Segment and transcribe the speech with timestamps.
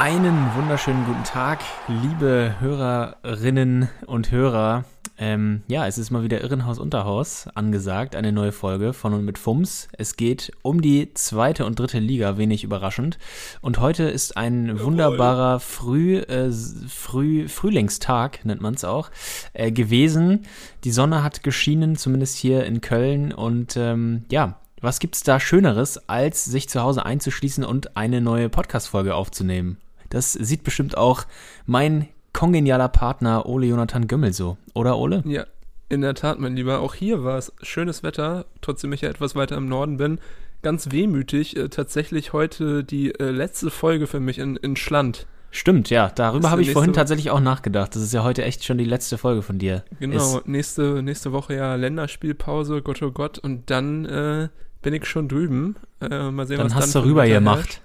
[0.00, 4.86] Einen wunderschönen guten Tag, liebe Hörerinnen und Hörer.
[5.18, 9.36] Ähm, ja, es ist mal wieder Irrenhaus Unterhaus angesagt, eine neue Folge von und mit
[9.36, 9.88] FUMS.
[9.98, 13.18] Es geht um die zweite und dritte Liga, wenig überraschend.
[13.60, 19.10] Und heute ist ein wunderbarer Früh, äh, Früh, Frühlingstag, nennt man es auch,
[19.52, 20.46] äh, gewesen.
[20.84, 23.34] Die Sonne hat geschienen, zumindest hier in Köln.
[23.34, 28.48] Und ähm, ja, was gibt's da Schöneres, als sich zu Hause einzuschließen und eine neue
[28.48, 29.76] Podcast-Folge aufzunehmen?
[30.10, 31.24] Das sieht bestimmt auch
[31.66, 34.58] mein kongenialer Partner Ole Jonathan Gömmel so.
[34.74, 35.22] Oder Ole?
[35.26, 35.46] Ja,
[35.88, 36.80] in der Tat, mein Lieber.
[36.80, 40.18] Auch hier war es schönes Wetter, trotzdem ich ja etwas weiter im Norden bin.
[40.62, 45.26] Ganz wehmütig, äh, tatsächlich heute die äh, letzte Folge für mich in, in Schland.
[45.52, 47.96] Stimmt, ja, darüber habe ich vorhin tatsächlich auch nachgedacht.
[47.96, 49.82] Das ist ja heute echt schon die letzte Folge von dir.
[49.98, 53.38] Genau, Ist, nächste, nächste Woche ja Länderspielpause, Gott oh Gott.
[53.38, 54.48] Und dann äh,
[54.80, 55.74] bin ich schon drüben.
[56.00, 57.80] Äh, mal sehen, dann was hast dann du rüber gemacht.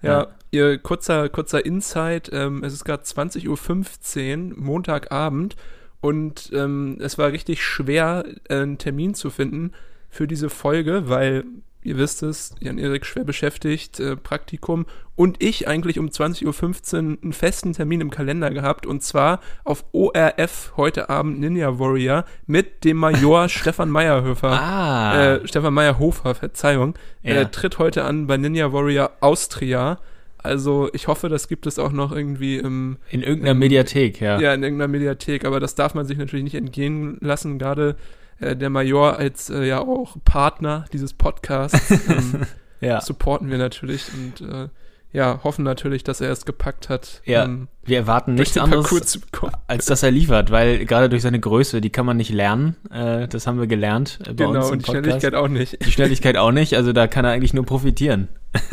[0.00, 0.28] herrscht.
[0.28, 5.56] Ja, ihr kurzer, kurzer Insight, ähm, es ist gerade 20.15 Uhr, Montagabend
[6.00, 9.72] und ähm, es war richtig schwer, äh, einen Termin zu finden
[10.08, 11.44] für diese Folge, weil,
[11.82, 17.32] ihr wisst es, Jan-Erik schwer beschäftigt, äh, Praktikum und ich eigentlich um 20.15 Uhr einen
[17.32, 22.98] festen Termin im Kalender gehabt und zwar auf ORF heute Abend Ninja Warrior mit dem
[22.98, 24.50] Major Stefan Meyerhöfer.
[24.50, 26.94] Ah, Äh, Stefan Meyerhofer, Verzeihung.
[27.22, 27.34] Ja.
[27.34, 29.98] Er tritt heute an bei Ninja Warrior Austria.
[30.44, 34.38] Also ich hoffe, das gibt es auch noch irgendwie im, in irgendeiner ähm, Mediathek, ja.
[34.38, 34.52] ja.
[34.54, 37.96] in irgendeiner Mediathek, aber das darf man sich natürlich nicht entgehen lassen, gerade
[38.40, 42.42] äh, der Major als äh, ja auch Partner dieses Podcasts ähm,
[42.80, 43.00] ja.
[43.00, 44.68] supporten wir natürlich und äh,
[45.12, 49.06] ja, hoffen natürlich, dass er es gepackt hat, Ja, ähm, Wir erwarten nichts anderes, Parcours
[49.06, 49.52] zu bekommen.
[49.68, 52.74] als dass er liefert, weil gerade durch seine Größe, die kann man nicht lernen.
[52.90, 54.90] Äh, das haben wir gelernt äh, bei uns Genau, im und die.
[54.90, 55.86] Schnelligkeit auch nicht.
[55.86, 58.28] Die Schnelligkeit auch nicht, also da kann er eigentlich nur profitieren.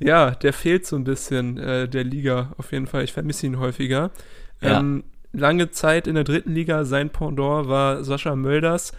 [0.00, 3.04] Ja, der fehlt so ein bisschen äh, der Liga auf jeden Fall.
[3.04, 4.10] Ich vermisse ihn häufiger.
[4.60, 4.80] Ja.
[4.80, 8.92] Ähm, lange Zeit in der dritten Liga, sein Pendant war Sascha Mölders.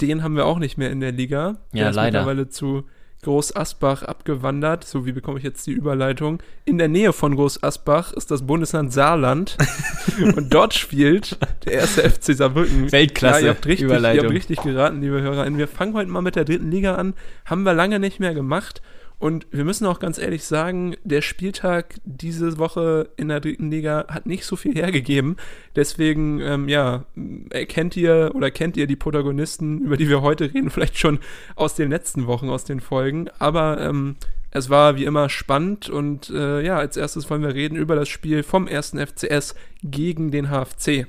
[0.00, 1.56] Den haben wir auch nicht mehr in der Liga.
[1.72, 2.20] Der Ja, ist leider.
[2.20, 2.84] mittlerweile zu
[3.24, 4.84] Groß Asbach abgewandert.
[4.84, 6.40] So wie bekomme ich jetzt die Überleitung?
[6.64, 9.56] In der Nähe von Groß Asbach ist das Bundesland Saarland.
[10.36, 12.92] und dort spielt der erste FC Saarbrücken.
[12.92, 14.26] Weltklasse Ja, ihr habt richtig, ihr Überleitung.
[14.26, 15.58] habt richtig geraten, liebe HörerInnen.
[15.58, 17.14] Wir fangen heute mal mit der dritten Liga an.
[17.44, 18.82] Haben wir lange nicht mehr gemacht.
[19.18, 24.06] Und wir müssen auch ganz ehrlich sagen, der Spieltag diese Woche in der dritten Liga
[24.08, 25.36] hat nicht so viel hergegeben.
[25.74, 27.04] Deswegen, ähm, ja,
[27.50, 31.18] erkennt ihr oder kennt ihr die Protagonisten, über die wir heute reden, vielleicht schon
[31.56, 33.28] aus den letzten Wochen, aus den Folgen.
[33.40, 34.16] Aber ähm,
[34.52, 38.08] es war wie immer spannend und äh, ja, als erstes wollen wir reden über das
[38.08, 41.06] Spiel vom ersten FCS gegen den HFC.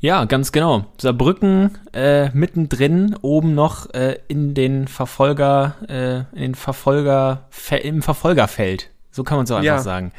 [0.00, 0.84] Ja, ganz genau.
[1.00, 7.48] Saarbrücken äh, mittendrin, oben noch äh, in den Verfolger, äh, in den Verfolger,
[7.82, 8.90] im Verfolgerfeld.
[9.10, 9.78] So kann man so einfach Ja.
[9.80, 10.12] sagen.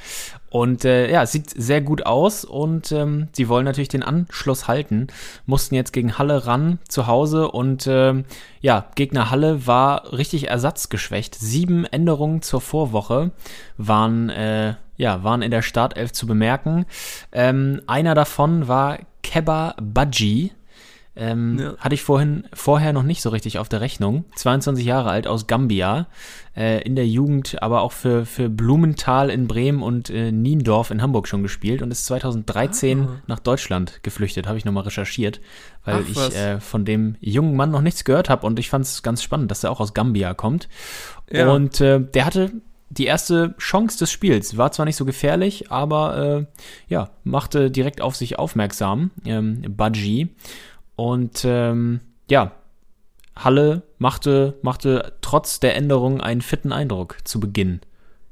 [0.50, 4.68] Und äh, ja, es sieht sehr gut aus und ähm, sie wollen natürlich den Anschluss
[4.68, 5.08] halten.
[5.46, 8.26] Mussten jetzt gegen Halle ran zu Hause und ähm,
[8.60, 11.36] ja, Gegner Halle war richtig ersatzgeschwächt.
[11.36, 13.32] Sieben Änderungen zur Vorwoche
[13.78, 16.86] waren äh, ja waren in der Startelf zu bemerken.
[17.32, 20.52] Ähm, einer davon war Keba Badji.
[21.16, 21.76] Ähm, Ja.
[21.80, 24.24] Hatte ich vorhin, vorher noch nicht so richtig auf der Rechnung.
[24.36, 26.08] 22 Jahre alt aus Gambia,
[26.56, 31.02] äh, in der Jugend, aber auch für, für Blumenthal in Bremen und äh, Niendorf in
[31.02, 33.22] Hamburg schon gespielt und ist 2013 Ah.
[33.28, 35.42] nach Deutschland geflüchtet, habe ich nochmal recherchiert,
[35.84, 38.86] weil Ach, ich äh, von dem jungen Mann noch nichts gehört habe und ich fand
[38.86, 40.70] es ganz spannend, dass er auch aus Gambia kommt.
[41.30, 41.52] Ja.
[41.52, 42.52] Und äh, der hatte
[42.90, 44.58] die erste Chance des Spiels.
[44.58, 46.46] War zwar nicht so gefährlich, aber äh,
[46.88, 50.30] ja, machte direkt auf sich aufmerksam, ähm, Budgie.
[50.96, 52.52] Und ähm, ja,
[53.36, 57.80] Halle machte, machte trotz der Änderung einen fitten Eindruck zu Beginn.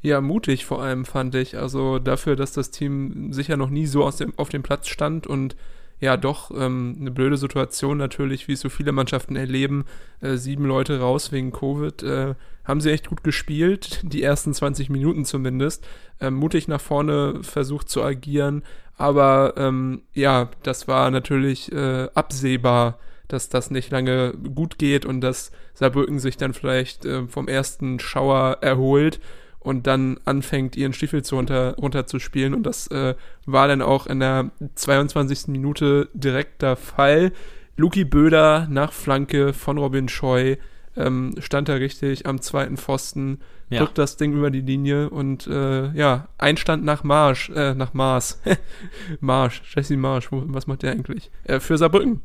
[0.02, 1.58] Ja, mutig vor allem fand ich.
[1.58, 5.28] Also dafür, dass das Team sicher noch nie so aus dem, auf dem Platz stand
[5.28, 5.56] und
[6.00, 9.86] ja, doch ähm, eine blöde Situation natürlich, wie es so viele Mannschaften erleben.
[10.22, 12.04] Äh, sieben Leute raus wegen Covid.
[12.04, 15.88] Äh, haben sie echt gut gespielt, die ersten 20 Minuten zumindest.
[16.20, 18.64] Ähm, mutig nach vorne versucht zu agieren.
[18.96, 25.22] Aber ähm, ja, das war natürlich äh, absehbar, dass das nicht lange gut geht und
[25.22, 29.20] dass Saarbrücken sich dann vielleicht äh, vom ersten Schauer erholt
[29.68, 32.54] und dann anfängt, ihren Stiefel zu runter, runterzuspielen.
[32.54, 33.16] Und das äh,
[33.46, 35.50] war dann auch in der 22.
[35.50, 37.34] Minute direkt der Fall.
[37.76, 40.56] Luki Böder nach Flanke von Robin Scheu
[40.96, 43.80] ähm, stand da richtig am zweiten Pfosten, Ja.
[43.82, 48.42] drückt das Ding über die Linie und äh, ja, Einstand nach Marsch, äh, nach Mars.
[49.20, 51.30] Marsch, Jesse Marsch, was macht der eigentlich?
[51.44, 52.22] Äh, für Saarbrücken.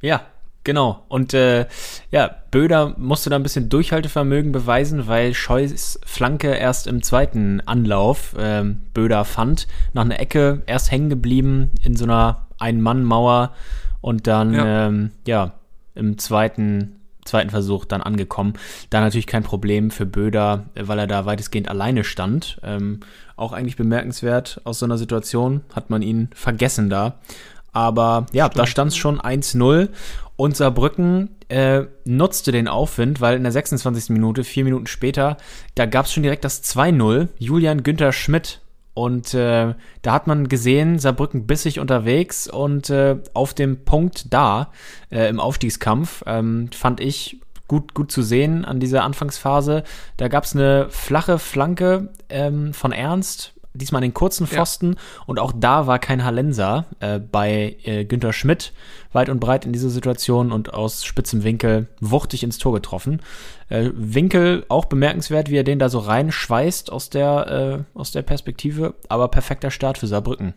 [0.00, 0.24] Ja,
[0.64, 1.04] genau.
[1.08, 1.66] Und äh,
[2.10, 8.34] ja, Böder musste da ein bisschen Durchhaltevermögen beweisen, weil Scheus Flanke erst im zweiten Anlauf
[8.38, 9.66] ähm, Böder fand.
[9.92, 13.52] Nach einer Ecke erst hängen geblieben in so einer Ein-Mann-Mauer
[14.00, 14.86] und dann Ja.
[14.86, 15.52] ähm, ja
[15.94, 18.54] im zweiten zweiten Versuch dann angekommen.
[18.90, 22.60] Da natürlich kein Problem für Böder, äh, weil er da weitestgehend alleine stand.
[22.62, 23.00] Ähm,
[23.36, 27.14] auch eigentlich bemerkenswert aus so einer Situation hat man ihn vergessen da.
[27.74, 29.90] Aber ja, da stand es schon 1-0
[30.36, 34.10] und Saarbrücken äh, nutzte den Aufwind, weil in der 26.
[34.10, 35.36] Minute, vier Minuten später,
[35.74, 37.28] da gab es schon direkt das 2-0.
[37.38, 38.60] Julian Günther Schmidt.
[38.94, 44.70] Und äh, da hat man gesehen, Saarbrücken bissig unterwegs und äh, auf dem Punkt da
[45.10, 49.82] äh, im Aufstiegskampf ähm, fand ich gut, gut zu sehen an dieser Anfangsphase.
[50.16, 54.56] Da gab es eine flache Flanke ähm, von Ernst, diesmal den kurzen Ja.
[54.56, 58.72] Pfosten und auch da war kein Hallenser äh, bei äh, Günter Schmidt
[59.12, 63.20] weit und breit in dieser Situation und aus spitzem Winkel wuchtig ins Tor getroffen.
[63.68, 68.22] Äh, Winkel auch bemerkenswert, wie er den da so reinschweißt aus der, äh, aus der
[68.22, 70.54] Perspektive, aber perfekter Start für Saarbrücken.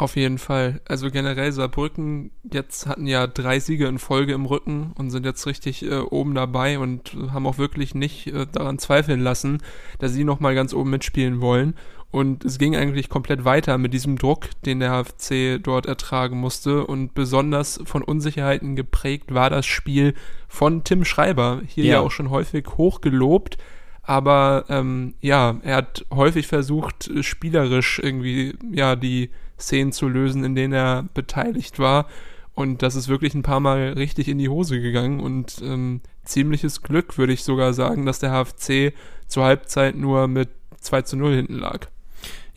[0.00, 0.80] Auf jeden Fall.
[0.88, 5.46] Also generell Saarbrücken jetzt hatten ja drei Siege in Folge im Rücken und sind jetzt
[5.46, 9.58] richtig äh, oben dabei und haben auch wirklich nicht äh, daran zweifeln lassen,
[9.98, 11.74] dass sie nochmal ganz oben mitspielen wollen.
[12.10, 16.84] Und es ging eigentlich komplett weiter mit diesem Druck, den der HFC dort ertragen musste.
[16.86, 20.14] Und besonders von Unsicherheiten geprägt war das Spiel
[20.48, 21.62] von Tim Schreiber.
[21.66, 22.00] Hier ja, Ja.
[22.00, 23.58] auch schon häufig hoch gelobt.
[24.02, 30.56] Aber ähm, ja, er hat häufig versucht, spielerisch irgendwie ja die Szenen zu lösen, in
[30.56, 32.06] denen er beteiligt war.
[32.54, 36.82] Und das ist wirklich ein paar Mal richtig in die Hose gegangen und ähm, ziemliches
[36.82, 38.94] Glück, würde ich sogar sagen, dass der HFC
[39.28, 40.48] zur Halbzeit nur mit
[40.80, 41.86] 2 zu 0 hinten lag.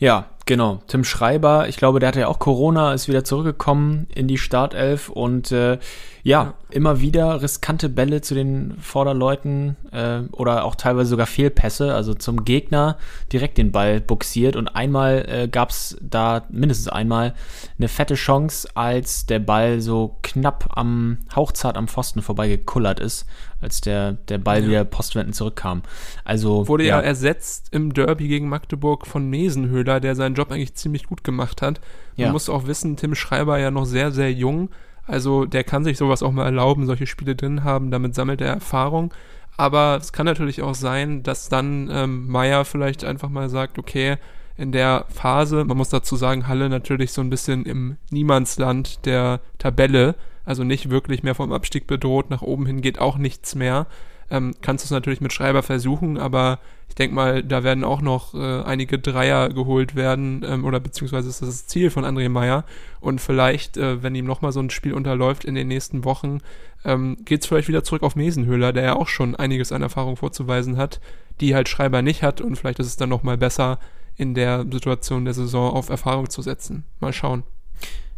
[0.04, 0.82] Ja, genau.
[0.86, 5.08] Tim Schreiber, ich glaube, der hatte ja auch Corona, ist wieder zurückgekommen in die Startelf
[5.08, 5.78] und äh,
[6.22, 12.12] ja, immer wieder riskante Bälle zu den Vorderleuten äh, oder auch teilweise sogar Fehlpässe, also
[12.12, 12.98] zum Gegner
[13.32, 17.32] direkt den Ball buxiert und einmal äh, gab es da mindestens einmal
[17.78, 23.24] eine fette Chance, als der Ball so knapp am, hauchzart am Pfosten vorbeigekullert ist,
[23.64, 24.68] als der, der Ball Ja.
[24.68, 25.82] wieder postwendend zurückkam.
[26.24, 27.00] Also Wurde ja.
[27.00, 31.80] ersetzt im Derby gegen Magdeburg von Mesenhöhler, der seinen Job eigentlich ziemlich gut gemacht hat.
[32.16, 32.32] Man Ja.
[32.32, 34.70] muss auch wissen, Tim Schreiber ja noch sehr, sehr jung.
[35.06, 38.48] Also der kann sich sowas auch mal erlauben, solche Spiele drin haben, damit sammelt er
[38.48, 39.12] Erfahrung.
[39.56, 44.16] Aber es kann natürlich auch sein, dass dann ähm, Meier vielleicht einfach mal sagt, okay,
[44.56, 49.40] in der Phase, man muss dazu sagen, Halle natürlich so ein bisschen im Niemandsland der
[49.58, 50.14] Tabelle,
[50.44, 53.86] also nicht wirklich mehr vom Abstieg bedroht, nach oben hin geht auch nichts mehr.
[54.30, 56.58] Ähm, kannst du es natürlich mit Schreiber versuchen, aber
[56.88, 61.28] ich denke mal, da werden auch noch äh, einige Dreier geholt werden, ähm, oder beziehungsweise
[61.28, 62.64] ist das das Ziel von André Meyer.
[63.00, 66.40] Und vielleicht, äh, wenn ihm nochmal so ein Spiel unterläuft in den nächsten Wochen,
[66.84, 70.16] ähm, geht es vielleicht wieder zurück auf Mesenhöhler, der ja auch schon einiges an Erfahrung
[70.16, 71.00] vorzuweisen hat,
[71.40, 72.40] die halt Schreiber nicht hat.
[72.40, 73.78] Und vielleicht ist es dann nochmal besser,
[74.16, 76.84] in der Situation der Saison auf Erfahrung zu setzen.
[77.00, 77.42] Mal schauen.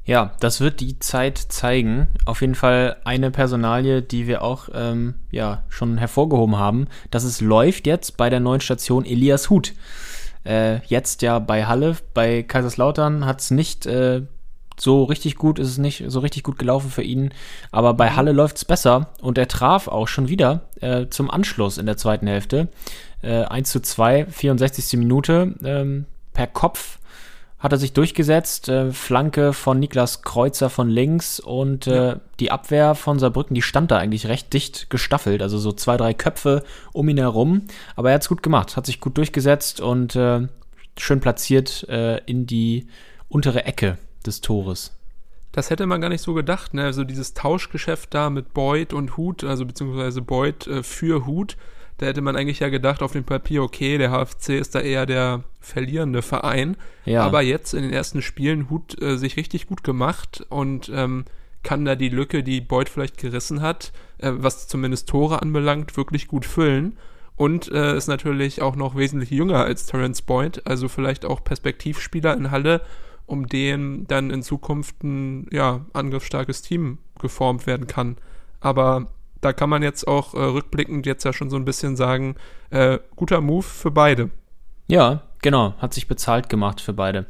[0.07, 2.07] Ja, das wird die Zeit zeigen.
[2.25, 7.41] Auf jeden Fall eine Personalie, die wir auch ähm, ja, schon hervorgehoben haben, dass es
[7.41, 9.75] läuft jetzt bei der neuen Station Elias Huth.
[10.45, 14.23] Äh, jetzt ja bei Halle, bei Kaiserslautern hat es nicht äh,
[14.79, 17.33] so richtig gut, ist es nicht so richtig gut gelaufen für ihn,
[17.73, 21.79] aber bei Halle läuft es besser und er traf auch schon wieder äh, zum Anschluss
[21.79, 22.69] in der zweiten Hälfte.
[23.23, 24.99] Äh, 1 zu 2, 64.
[25.01, 26.99] Minute ähm, per Kopf
[27.59, 28.69] hat er sich durchgesetzt.
[28.69, 33.91] Äh, Flanke von Niklas Kreuzer von links und äh, die Abwehr von Saarbrücken, die stand
[33.91, 37.63] da eigentlich recht dicht gestaffelt, also so zwei, drei Köpfe um ihn herum.
[37.95, 40.47] Aber er hat es gut gemacht, hat sich gut durchgesetzt und äh,
[40.99, 42.89] schön platziert äh, in die
[43.29, 44.93] untere Ecke des Tores.
[45.53, 46.85] Das hätte man gar nicht so gedacht, ne?
[46.85, 51.57] Also dieses Tauschgeschäft da mit Boyd und Hut, also beziehungsweise Boyd äh, für Hut,
[51.99, 55.07] da hätte man eigentlich ja gedacht auf dem Papier, okay, der HFC ist da eher
[55.07, 56.77] der verlierende Verein.
[57.05, 57.23] Ja.
[57.25, 61.25] Aber jetzt in den ersten Spielen Hut äh, sich richtig gut gemacht und ähm,
[61.63, 66.29] kann da die Lücke, die Boyd vielleicht gerissen hat, äh, was zumindest Tore anbelangt, wirklich
[66.29, 66.97] gut füllen.
[67.35, 72.35] Und äh, ist natürlich auch noch wesentlich jünger als Terence Boyd, also vielleicht auch Perspektivspieler
[72.35, 72.81] in Halle,
[73.27, 78.17] um den dann in Zukunft ein ja, angriffsstarkes Team geformt werden kann.
[78.61, 79.09] Aber
[79.47, 82.35] da kann man jetzt auch äh, rückblickend jetzt ja schon so ein bisschen sagen,
[82.71, 84.31] äh, guter Move für beide.
[84.89, 85.75] Ja, genau.
[85.79, 87.27] Hat sich bezahlt gemacht für beide.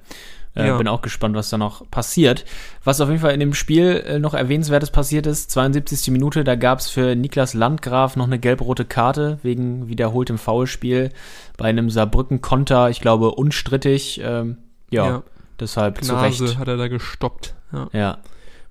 [0.55, 0.79] Äh, Ja.
[0.79, 2.47] Bin auch gespannt, was da noch passiert.
[2.83, 6.11] Was auf jeden Fall in dem Spiel äh, noch erwähnenswertes passiert ist, 72.
[6.11, 11.11] Minute, da gab es für Niklas Landgraf noch eine gelb-rote Karte wegen wiederholtem Foulspiel
[11.59, 14.21] bei einem Saarbrücken-Konter, ich glaube unstrittig.
[14.25, 14.57] Ähm,
[14.91, 15.23] ja, Ja.
[15.61, 16.59] deshalb zu Gnase Recht.
[16.59, 17.55] hat er da gestoppt.
[17.73, 17.89] Ja.
[17.93, 18.19] Ja,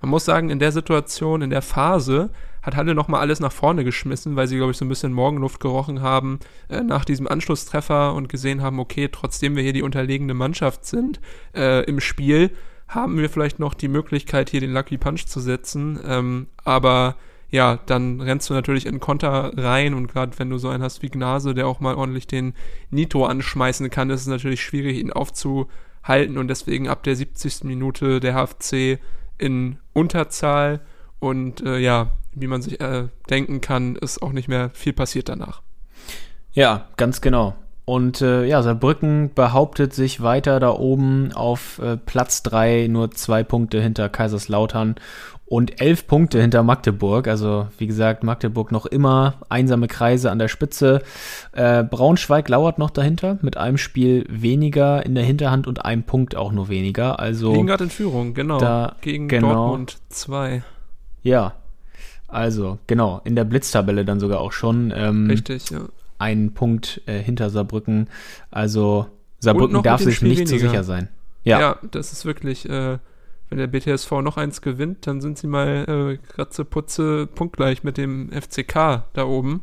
[0.00, 2.30] Man muss sagen, in der Situation, in der Phase,
[2.66, 5.60] hat Halle nochmal alles nach vorne geschmissen, weil sie, glaube ich, so ein bisschen Morgenluft
[5.60, 10.34] gerochen haben äh, nach diesem Anschlusstreffer und gesehen haben, okay, trotzdem wir hier die unterlegene
[10.34, 11.20] Mannschaft sind
[11.54, 12.50] äh, im Spiel,
[12.88, 16.00] haben wir vielleicht noch die Möglichkeit, hier den Lucky Punch zu setzen.
[16.04, 17.14] Ähm, aber
[17.50, 21.02] ja, dann rennst du natürlich in Konter rein und gerade wenn du so einen hast
[21.02, 22.54] wie Gnase, der auch mal ordentlich den
[22.90, 27.62] Nitro anschmeißen kann, ist es natürlich schwierig, ihn aufzuhalten und deswegen ab der 70.
[27.62, 28.98] Minute der HFC
[29.38, 30.80] in Unterzahl
[31.18, 35.28] und äh, ja, wie man sich äh, denken kann, ist auch nicht mehr viel passiert
[35.28, 35.62] danach.
[36.52, 37.54] Ja, ganz genau.
[37.84, 43.44] Und äh, ja, Saarbrücken behauptet sich weiter da oben auf äh, Platz 3, nur zwei
[43.44, 44.96] Punkte hinter Kaiserslautern
[45.44, 47.28] und elf Punkte hinter Magdeburg.
[47.28, 51.02] Also wie gesagt, Magdeburg noch immer einsame Kreise an der Spitze.
[51.52, 56.34] Äh, Braunschweig lauert noch dahinter mit einem Spiel weniger in der Hinterhand und einem Punkt
[56.34, 57.20] auch nur weniger.
[57.20, 58.58] Also Liegen gerade in Führung, genau.
[58.58, 59.52] Da- gegen genau.
[59.54, 60.64] Dortmund 2.
[61.26, 61.54] ja,
[62.28, 64.92] also genau in der Blitztabelle dann sogar auch schon.
[64.94, 65.80] Ähm, Richtig, ja.
[66.18, 68.08] einen Punkt äh, hinter Saarbrücken.
[68.50, 69.06] Also
[69.40, 70.70] Saarbrücken darf sich Spiel nicht so weniger.
[70.70, 71.08] sicher sein.
[71.44, 71.60] ja.
[71.60, 72.98] Ja, das ist wirklich, äh,
[73.48, 77.96] wenn der BTSV noch eins gewinnt, dann sind sie mal äh, kratze, putze, punktgleich mit
[77.96, 79.62] dem FCK da oben.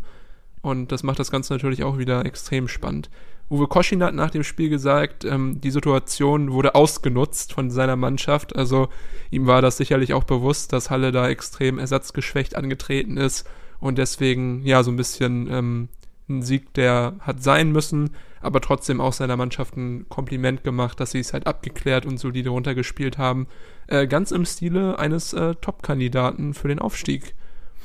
[0.62, 3.10] Und das macht das Ganze natürlich auch wieder extrem spannend.
[3.50, 8.56] Uwe Koschin hat nach dem Spiel gesagt, ähm, die Situation wurde ausgenutzt von seiner Mannschaft.
[8.56, 8.90] Also
[9.32, 13.48] ihm war das sicherlich auch bewusst, dass Halle da extrem ersatzgeschwächt angetreten ist
[13.80, 15.90] und deswegen ja so ein bisschen ähm,
[16.30, 21.12] ein Sieg, der hat sein müssen, aber trotzdem auch seiner Mannschaft ein Kompliment gemacht, dass
[21.12, 23.48] sie es halt abgeklärt und solide runtergespielt haben.
[23.88, 27.36] Äh, ganz im Stile eines äh, Top-Kandidaten für den Aufstieg.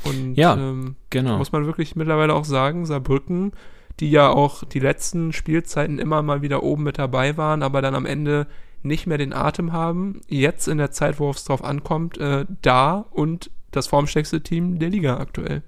[0.05, 1.39] Und Ja, ähm, genau.
[1.39, 3.53] muss man wirklich mittlerweile auch sagen, Saarbrücken,
[4.01, 7.95] die ja auch die letzten Spielzeiten immer mal wieder oben mit dabei waren, aber dann
[7.95, 8.47] am Ende
[8.83, 13.05] nicht mehr den Atem haben, jetzt in der Zeit, worauf es drauf ankommt, äh, da
[13.11, 15.63] und das formstärkste Team der Liga aktuell.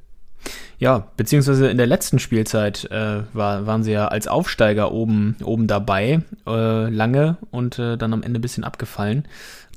[0.79, 5.67] Ja, beziehungsweise in der letzten Spielzeit äh, war, waren sie ja als Aufsteiger oben, oben
[5.67, 9.27] dabei, äh, lange und äh, dann am Ende ein bisschen abgefallen.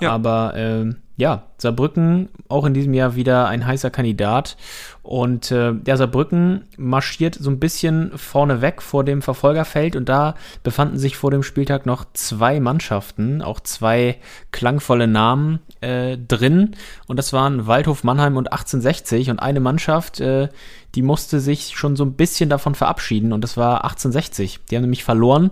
[0.01, 0.11] Ja.
[0.11, 4.57] Aber äh, ja, Saarbrücken auch in diesem Jahr wieder ein heißer Kandidat.
[5.03, 10.35] Und äh, ja, Saarbrücken marschiert so ein bisschen vorne weg vor dem Verfolgerfeld und da
[10.63, 14.17] befanden sich vor dem Spieltag noch zwei Mannschaften, auch zwei
[14.51, 16.71] klangvolle Namen äh, drin.
[17.07, 20.49] Und das waren Waldhof Mannheim und 1860 und eine Mannschaft, äh,
[20.95, 24.59] die musste sich schon so ein bisschen davon verabschieden und das war 1860.
[24.69, 25.51] Die haben nämlich verloren.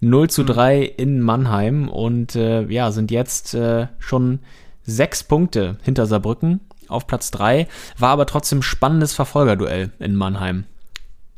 [0.00, 4.40] 0 zu 3 in Mannheim und äh, ja, sind jetzt äh, schon
[4.82, 7.68] sechs Punkte hinter Saarbrücken auf Platz 3.
[7.98, 10.64] War aber trotzdem spannendes Verfolgerduell in Mannheim.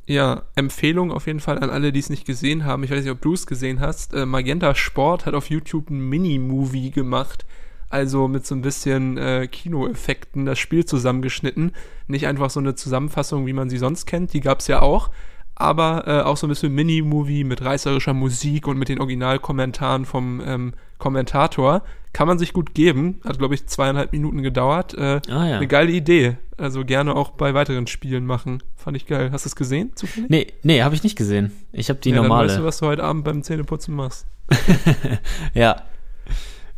[0.06, 2.84] Ja, Empfehlung auf jeden Fall an alle, die es nicht gesehen haben.
[2.84, 4.14] Ich weiß nicht, ob du es gesehen hast.
[4.14, 7.46] Äh, Magenta Sport hat auf YouTube ein Mini-Movie gemacht.
[7.94, 11.70] Also mit so ein bisschen äh, Kinoeffekten das Spiel zusammengeschnitten.
[12.08, 14.32] Nicht einfach so eine Zusammenfassung, wie man sie sonst kennt.
[14.32, 15.10] Die gab es ja auch.
[15.54, 20.42] Aber äh, auch so ein bisschen Mini-Movie mit reißerischer Musik und mit den Originalkommentaren vom
[20.44, 21.82] ähm, Kommentator.
[22.12, 23.20] Kann man sich gut geben.
[23.24, 24.94] Hat, glaube ich, zweieinhalb Minuten gedauert.
[24.94, 25.56] Äh, Ah ja.
[25.58, 26.38] Eine geile Idee.
[26.56, 28.60] Also gerne auch bei weiteren Spielen machen.
[28.74, 29.30] Fand ich geil.
[29.30, 29.92] Hast du es gesehen?
[29.94, 30.30] Zufällig?
[30.30, 31.52] Nee, nee, habe ich nicht gesehen.
[31.70, 32.48] Ich habe die ja, Dann normale.
[32.48, 34.26] weißt du, was du heute Abend beim Zähneputzen machst.
[35.54, 35.76] ja.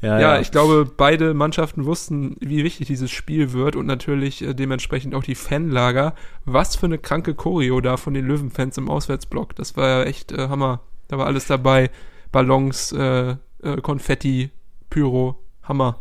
[0.03, 0.41] Ja, Ja, ja.
[0.41, 5.23] ich glaube, beide Mannschaften wussten, wie wichtig dieses Spiel wird und natürlich äh, dementsprechend auch
[5.25, 6.15] die Fanlager.
[6.45, 9.55] Was für eine kranke Choreo da von den Löwenfans im Auswärtsblock.
[9.57, 10.81] Das war ja echt äh, Hammer.
[11.09, 11.91] Da war alles dabei.
[12.33, 14.51] Ballons, äh, äh, Konfetti,
[14.91, 15.43] Pyro.
[15.63, 15.99] Hammer.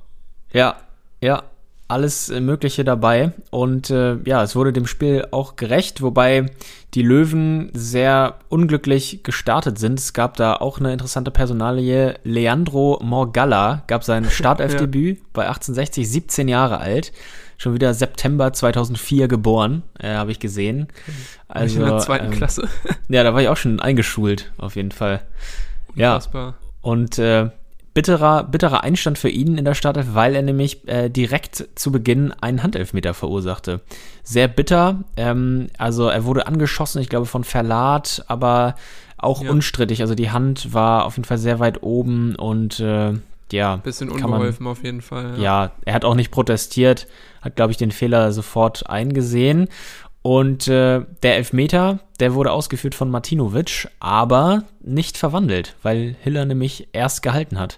[0.51, 0.77] Ja,
[1.21, 1.43] ja,
[1.87, 3.31] alles äh, Mögliche dabei.
[3.51, 6.47] Und äh, ja, es wurde dem Spiel auch gerecht, wobei
[6.93, 9.99] die Löwen sehr unglücklich gestartet sind.
[9.99, 12.15] Es gab da auch eine interessante Personalie.
[12.23, 17.11] Leandro Morgalla gab sein Startelfdebüt bei 1860, 17 Jahre alt.
[17.57, 20.87] Schon wieder September 2004 geboren, äh, habe ich gesehen.
[21.47, 22.67] Also, in der zweiten ähm, Klasse.
[23.07, 25.21] Ja, da war ich auch schon eingeschult, auf jeden Fall.
[25.95, 26.55] Ja, Unfassbar.
[26.81, 27.49] und äh,
[27.95, 32.31] bitterer, bitterer Einstand für ihn in der Startelf, weil er nämlich äh, direkt zu Beginn
[32.33, 33.81] einen Handelfmeter verursachte.
[34.23, 34.99] Sehr bitter.
[35.17, 38.75] Ähm, also er wurde angeschossen, ich glaube von Verlat, aber
[39.17, 39.49] auch Ja.
[39.49, 40.01] unstrittig.
[40.01, 43.13] Also die Hand war auf jeden Fall sehr weit oben und äh,
[43.51, 43.77] ja.
[43.77, 45.39] Bisschen kann man- unbeholfen auf jeden Fall.
[45.39, 47.07] ja, er hat auch nicht protestiert,
[47.41, 49.69] hat, glaube ich, den Fehler sofort eingesehen.
[50.21, 56.87] Und äh, der Elfmeter, der wurde ausgeführt von Martinovic, aber nicht verwandelt, weil Hiller nämlich
[56.93, 57.77] erst gehalten hat.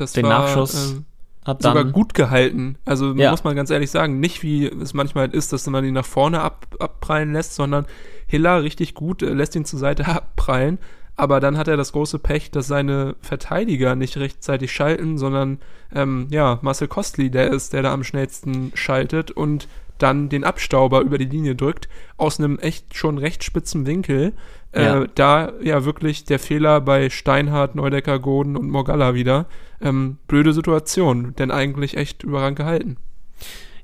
[0.00, 1.04] Das Den war, Nachschuss ähm,
[1.44, 2.76] hat sogar gut gehalten.
[2.84, 3.30] Also Ja.
[3.30, 6.40] muss man ganz ehrlich sagen, nicht wie es manchmal ist, dass man ihn nach vorne
[6.40, 7.86] ab, abprallen lässt, sondern
[8.26, 10.78] Hiller richtig gut äh, lässt ihn zur Seite abprallen.
[11.16, 15.58] Aber dann hat er das große Pech, dass seine Verteidiger nicht rechtzeitig schalten, sondern
[15.92, 19.66] ähm, ja, Marcel Kostli, der ist, der da am schnellsten schaltet und
[19.98, 21.88] dann den Abstauber über die Linie drückt,
[22.18, 24.32] aus einem echt schon recht spitzen Winkel.
[24.70, 25.06] Äh, Ja.
[25.16, 29.46] Da ja wirklich der Fehler bei Steinhardt, Neudecker, Goden und Morgalla wieder.
[29.80, 32.96] Ähm, blöde Situation, denn eigentlich echt überragend gehalten.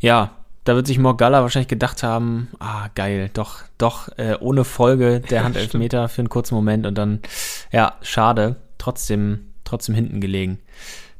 [0.01, 0.33] Ja,
[0.65, 5.45] da wird sich Morgalla wahrscheinlich gedacht haben, ah, geil, doch, doch, äh, ohne Folge der
[5.45, 7.21] Handelfmeter für einen kurzen Moment und dann,
[7.71, 10.59] ja, schade, trotzdem, trotzdem hinten gelegen.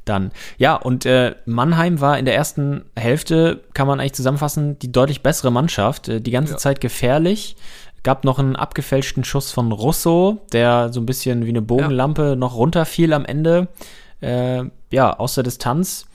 [0.03, 4.91] Dann, ja, und äh, Mannheim war in der ersten Hälfte, kann man eigentlich zusammenfassen, die
[4.91, 6.57] deutlich bessere Mannschaft, äh, die ganze Ja.
[6.57, 7.55] Zeit gefährlich.
[8.03, 12.55] Gab noch einen abgefälschten Schuss von Russo, der so ein bisschen wie eine Bogenlampe noch
[12.55, 13.67] runterfiel am Ende.
[14.25, 16.05] Äh, ja, aus der Distanz.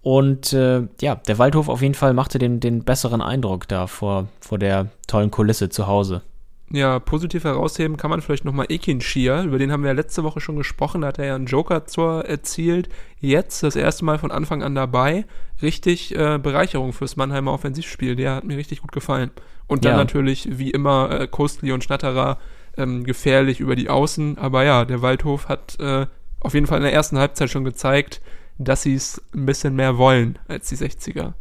[0.00, 4.26] Und äh, ja, der Waldhof auf jeden Fall machte den, den besseren Eindruck da vor,
[4.40, 6.22] vor der tollen Kulisse zu Hause.
[6.70, 10.24] Ja, positiv herausheben kann man vielleicht nochmal Ekin Shia, über den haben wir ja letzte
[10.24, 12.88] Woche schon gesprochen, da hat er ja einen Joker-Tor erzielt.
[13.20, 15.26] Jetzt das erste Mal von Anfang an dabei.
[15.60, 19.30] Richtig äh, Bereicherung fürs Mannheimer Offensivspiel, der hat mir richtig gut gefallen.
[19.66, 19.98] Und dann Ja.
[19.98, 22.38] natürlich, wie immer, äh, Kostli und Schnatterer
[22.78, 24.38] ähm, gefährlich über die Außen.
[24.38, 26.06] Aber ja, der Waldhof hat äh,
[26.42, 28.20] auf jeden Fall in der ersten Halbzeit schon gezeigt,
[28.58, 31.32] dass sie es ein bisschen mehr wollen als die 60er.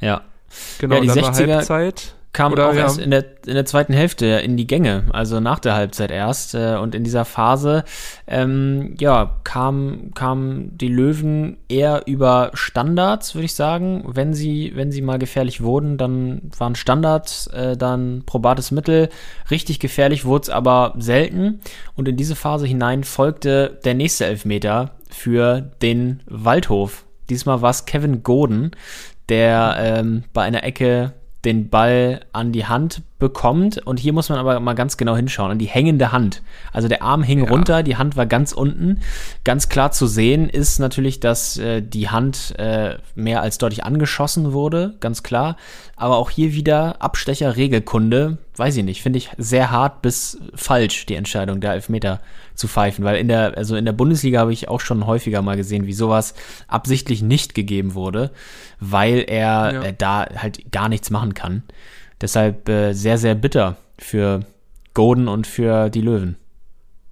[0.00, 0.22] Ja,
[0.78, 2.14] Genau, Ja, die dann war 60er Halbzeit.
[2.32, 2.82] Kam Oder, auch ja.
[2.82, 6.54] erst in der, in der zweiten Hälfte in die Gänge, also nach der Halbzeit erst.
[6.54, 7.84] Äh, und in dieser Phase,
[8.26, 14.04] ähm, ja, kam, kamen die Löwen eher über Standards, würde ich sagen.
[14.06, 19.08] Wenn sie, wenn sie mal gefährlich wurden, dann waren Standards äh, dann probates Mittel.
[19.50, 21.60] Richtig gefährlich wurde es aber selten.
[21.96, 27.04] Und in diese Phase hinein folgte der nächste Elfmeter für den Waldhof.
[27.30, 28.72] Diesmal war es Kevin Goden,
[29.28, 31.12] der ähm, bei einer Ecke
[31.48, 33.78] den Ball an die Hand bekommt.
[33.86, 36.42] Und hier muss man aber mal ganz genau hinschauen, an die hängende Hand.
[36.72, 37.50] Also der Arm hing Ja.
[37.50, 39.00] runter, die Hand war ganz unten.
[39.44, 44.52] Ganz klar zu sehen ist natürlich, dass äh, die Hand äh, mehr als deutlich angeschossen
[44.52, 45.56] wurde, ganz klar.
[45.96, 51.06] Aber auch hier wieder Abstecher Regelkunde, weiß ich nicht, finde ich sehr hart bis falsch,
[51.06, 52.20] die Entscheidung, da Elfmeter
[52.54, 53.04] zu pfeifen.
[53.04, 55.92] Weil in der, also in der Bundesliga habe ich auch schon häufiger mal gesehen, wie
[55.92, 56.34] sowas
[56.68, 58.30] absichtlich nicht gegeben wurde,
[58.78, 59.82] weil er Ja.
[59.82, 61.64] äh, da halt gar nichts machen kann.
[62.20, 64.40] Deshalb äh, sehr, sehr bitter für
[64.94, 66.36] Golden und für die Löwen.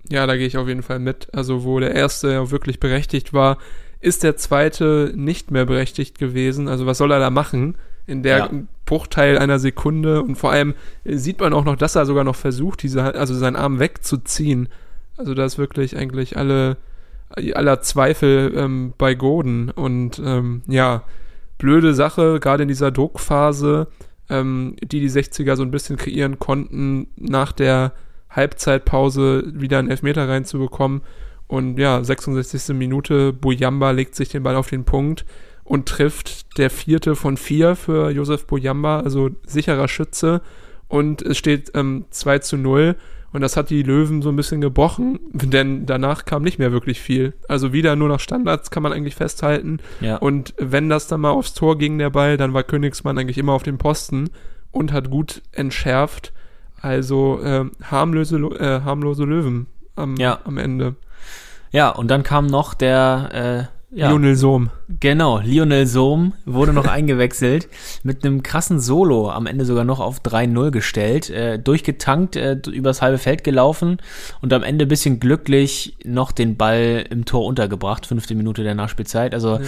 [0.09, 1.29] Ja, da gehe ich auf jeden Fall mit.
[1.33, 3.59] Also, wo der erste ja wirklich berechtigt war,
[4.01, 6.69] ist der zweite nicht mehr berechtigt gewesen.
[6.69, 7.77] Also, was soll er da machen?
[8.07, 8.51] In der Ja.
[8.85, 10.23] Bruchteil einer Sekunde.
[10.23, 13.35] Und vor allem äh, sieht man auch noch, dass er sogar noch versucht, diese, also
[13.35, 14.69] seinen Arm wegzuziehen.
[15.16, 16.77] Also, da ist wirklich eigentlich alle,
[17.55, 19.71] aller Zweifel ähm, bei Goden.
[19.71, 21.03] Und ähm, ja,
[21.59, 23.88] blöde Sache, gerade in dieser Druckphase,
[24.31, 27.93] ähm, die die 60er so ein bisschen kreieren konnten, nach der
[28.31, 31.03] Halbzeitpause wieder einen Elfmeter reinzubekommen.
[31.47, 32.75] Und ja, 66.
[32.75, 35.25] Minute, Bujamba legt sich den Ball auf den Punkt
[35.62, 40.43] und trifft der vierte von vier für Josef Bujamba, also sicherer Schütze.
[40.89, 42.97] Und es steht ähm, 2 zu 0.
[43.37, 47.03] Und das hat die Löwen so ein bisschen gebrochen, denn danach kam nicht mehr wirklich
[47.03, 47.35] viel.
[47.49, 49.81] Also wieder nur noch Standards kann man eigentlich festhalten.
[50.01, 50.16] Ja.
[50.16, 53.53] Und wenn das dann mal aufs Tor ging, der Ball, dann war Königsmann eigentlich immer
[53.53, 54.31] auf dem Posten
[54.72, 56.33] und hat gut entschärft.
[56.81, 60.38] Also ähm, harmlose, Lo- äh, harmlose Löwen am, Ja.
[60.44, 60.94] am Ende.
[61.72, 64.70] Ja, und dann kam noch der, äh, ja, Lionel Sohm.
[65.01, 67.68] Genau, Lionel Sohm wurde noch eingewechselt,
[68.03, 73.03] mit einem krassen Solo am Ende sogar noch auf 3-0 gestellt, äh, durchgetankt, äh, übers
[73.03, 73.99] halbe Feld gelaufen
[74.40, 78.75] und am Ende ein bisschen glücklich noch den Ball im Tor untergebracht, fünfte Minute der
[78.75, 79.35] Nachspielzeit.
[79.35, 79.61] Also Ja.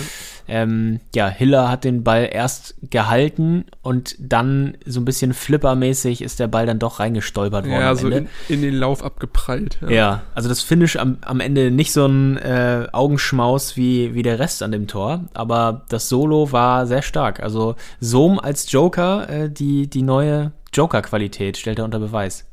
[0.48, 6.40] ähm, ja, Hiller hat den Ball erst gehalten und dann so ein bisschen flippermäßig ist
[6.40, 7.80] der Ball dann doch reingestolpert worden.
[7.80, 9.78] Ja, so in, in den Lauf abgeprallt.
[9.88, 14.38] Ja, also das Finish am, am Ende nicht so ein äh, Augenschmaus wie, wie der
[14.38, 17.40] Rest an dem Tor, aber das Solo war sehr stark.
[17.40, 22.44] Also Sohm als Joker, äh, die, die neue Joker-Qualität stellt er unter Beweis.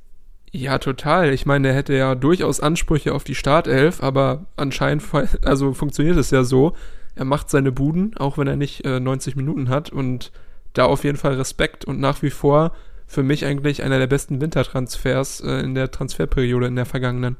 [0.51, 1.33] Ja, total.
[1.33, 5.03] Ich meine, er hätte ja durchaus Ansprüche auf die Startelf, aber anscheinend
[5.43, 6.73] also funktioniert es ja so.
[7.15, 10.31] Er macht seine Buden, auch wenn er nicht äh, 90 Minuten hat und
[10.73, 12.71] da auf jeden Fall Respekt und nach wie vor
[13.07, 17.37] für mich eigentlich einer der besten Wintertransfers äh, in der Transferperiode in der vergangenen.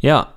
[0.00, 0.34] Ja,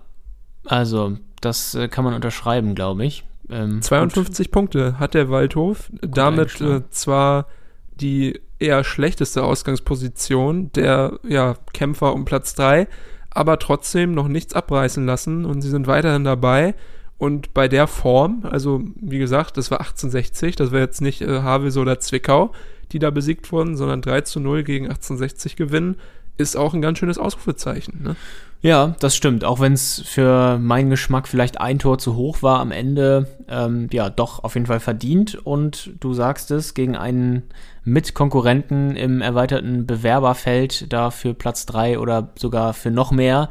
[0.65, 3.23] also das äh, kann man unterschreiben, glaube ich.
[3.49, 7.47] Ähm, 52 Punkte hat der Waldhof, damit äh, zwar
[7.95, 12.87] die eher schlechteste Ausgangsposition der ja, Kämpfer um Platz 3,
[13.29, 16.75] aber trotzdem noch nichts abreißen lassen und sie sind weiterhin dabei.
[17.17, 21.41] Und bei der Form, also wie gesagt, das war 1860, das war jetzt nicht äh,
[21.41, 22.51] Havels oder Zwickau,
[22.91, 25.97] die da besiegt wurden, sondern 3 zu 0 gegen 1860 gewinnen,
[26.37, 28.03] ist auch ein ganz schönes Ausrufezeichen.
[28.03, 28.15] Ne?
[28.61, 29.43] Ja, das stimmt.
[29.43, 33.87] Auch wenn es für meinen Geschmack vielleicht ein Tor zu hoch war, am Ende ähm,
[33.91, 35.35] ja doch auf jeden Fall verdient.
[35.35, 37.43] Und du sagst es, gegen einen
[37.83, 43.49] Mitkonkurrenten im erweiterten Bewerberfeld da für Platz 3 oder sogar für noch mehr,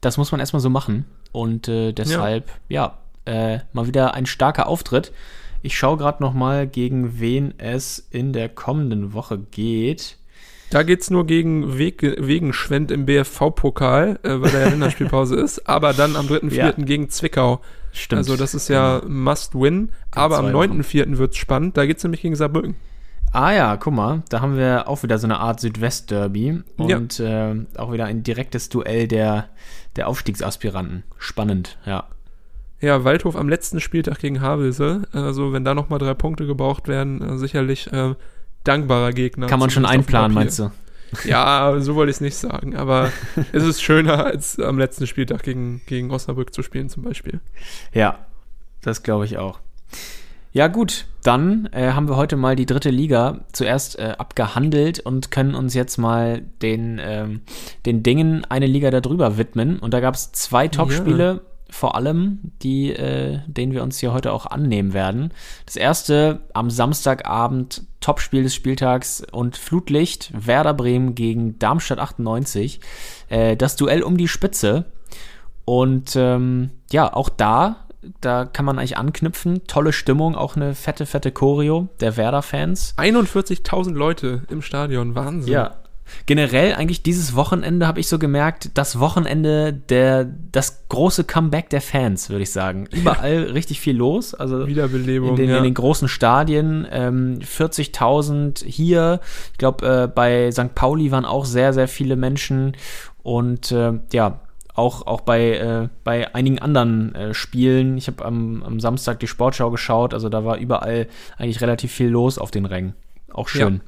[0.00, 1.04] das muss man erstmal so machen.
[1.32, 2.94] Und äh, deshalb, ja,
[3.26, 5.12] ja äh, mal wieder ein starker Auftritt.
[5.62, 10.18] Ich schaue gerade noch mal, gegen wen es in der kommenden Woche geht.
[10.74, 15.68] Da geht es nur gegen Weg, Wegenschwend im BFV-Pokal, äh, weil da ja Länderspielpause ist,
[15.68, 16.52] aber dann am 3.4.
[16.52, 16.72] Ja.
[16.72, 17.60] gegen Zwickau.
[17.92, 18.18] Stimmt.
[18.18, 19.30] Also das ist ja genau.
[19.30, 19.92] Must-Win.
[20.10, 21.16] Aber am 9.4.
[21.16, 22.74] wird es spannend, da geht es nämlich gegen Saarbrücken.
[23.30, 27.52] Ah ja, guck mal, da haben wir auch wieder so eine Art Südwest-Derby und ja.
[27.52, 29.50] äh, auch wieder ein direktes Duell der,
[29.94, 31.04] der Aufstiegsaspiranten.
[31.18, 32.08] Spannend, ja.
[32.80, 35.04] Ja, Waldhof am letzten Spieltag gegen Havelse.
[35.12, 38.16] Also wenn da nochmal drei Punkte gebraucht werden, äh, sicherlich äh,
[38.64, 39.46] dankbarer Gegner.
[39.46, 40.70] Kann man schon einplanen, meinst du?
[41.24, 42.76] Ja, so wollte ich es nicht sagen.
[42.76, 43.12] Aber
[43.52, 47.40] es ist schöner, als am letzten Spieltag gegen, gegen Osnabrück zu spielen, zum Beispiel.
[47.92, 48.26] Ja,
[48.82, 49.60] das glaube ich auch.
[50.52, 55.32] Ja, gut, dann äh, haben wir heute mal die dritte Liga zuerst äh, abgehandelt und
[55.32, 57.40] können uns jetzt mal den, ähm,
[57.86, 59.80] den Dingen eine Liga darüber widmen.
[59.80, 61.40] Und da gab es zwei Topspiele.
[61.44, 65.32] Ja vor allem, die, äh, denen wir uns hier heute auch annehmen werden.
[65.66, 72.78] Das erste am Samstagabend, Topspiel des Spieltags und Flutlicht, Werder Bremen gegen Darmstadt 98.
[73.28, 74.84] Äh, das Duell um die Spitze.
[75.64, 77.86] Und ähm, ja, auch da,
[78.20, 79.66] da kann man eigentlich anknüpfen.
[79.66, 82.94] Tolle Stimmung, auch eine fette, fette Choreo der Werder-Fans.
[82.98, 85.52] 41.000 Leute im Stadion, Wahnsinn.
[85.52, 85.74] Ja,
[86.26, 91.80] generell eigentlich dieses Wochenende habe ich so gemerkt, das Wochenende der das große Comeback der
[91.80, 92.86] Fans, würde ich sagen.
[92.92, 95.58] Überall richtig viel los, also Wiederbelebung in den, ja.
[95.58, 99.20] in den großen Stadien, ähm, 40.000 hier.
[99.52, 100.74] Ich glaube äh, bei St.
[100.74, 102.76] Pauli waren auch sehr sehr viele Menschen
[103.22, 104.40] und äh, ja
[104.74, 107.96] auch, auch bei, äh, bei einigen anderen äh, Spielen.
[107.96, 111.06] Ich habe am, am Samstag die Sportschau geschaut, also da war überall
[111.38, 112.94] eigentlich relativ viel los auf den Rängen.
[113.32, 113.80] Auch schön.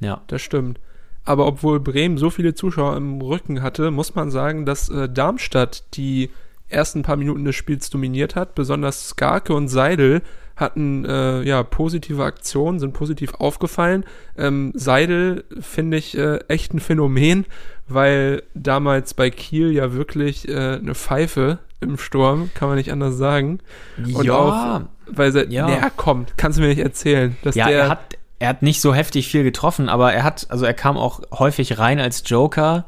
[0.00, 0.20] Ja, ja.
[0.28, 0.80] das stimmt.
[1.24, 5.84] Aber obwohl Bremen so viele Zuschauer im Rücken hatte, muss man sagen, dass äh, Darmstadt
[5.94, 6.30] die
[6.68, 8.54] ersten paar Minuten des Spiels dominiert hat.
[8.54, 10.22] Besonders Skarke und Seidel
[10.56, 14.04] hatten äh, ja positive Aktionen, sind positiv aufgefallen.
[14.36, 17.46] Ähm, Seidel finde ich äh, echt ein Phänomen,
[17.88, 23.16] weil damals bei Kiel ja wirklich äh, eine Pfeife im Sturm, kann man nicht anders
[23.16, 23.60] sagen.
[23.96, 25.66] Und ja, auch, weil er ja.
[25.66, 27.36] näher kommt, kannst du mir nicht erzählen.
[27.42, 30.46] Dass ja, der, er hat er hat nicht so heftig viel getroffen, aber er hat,
[30.48, 32.86] also er kam auch häufig rein als Joker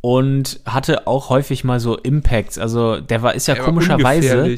[0.00, 2.58] und hatte auch häufig mal so Impacts.
[2.58, 4.56] Also der war, ist ja er komischerweise,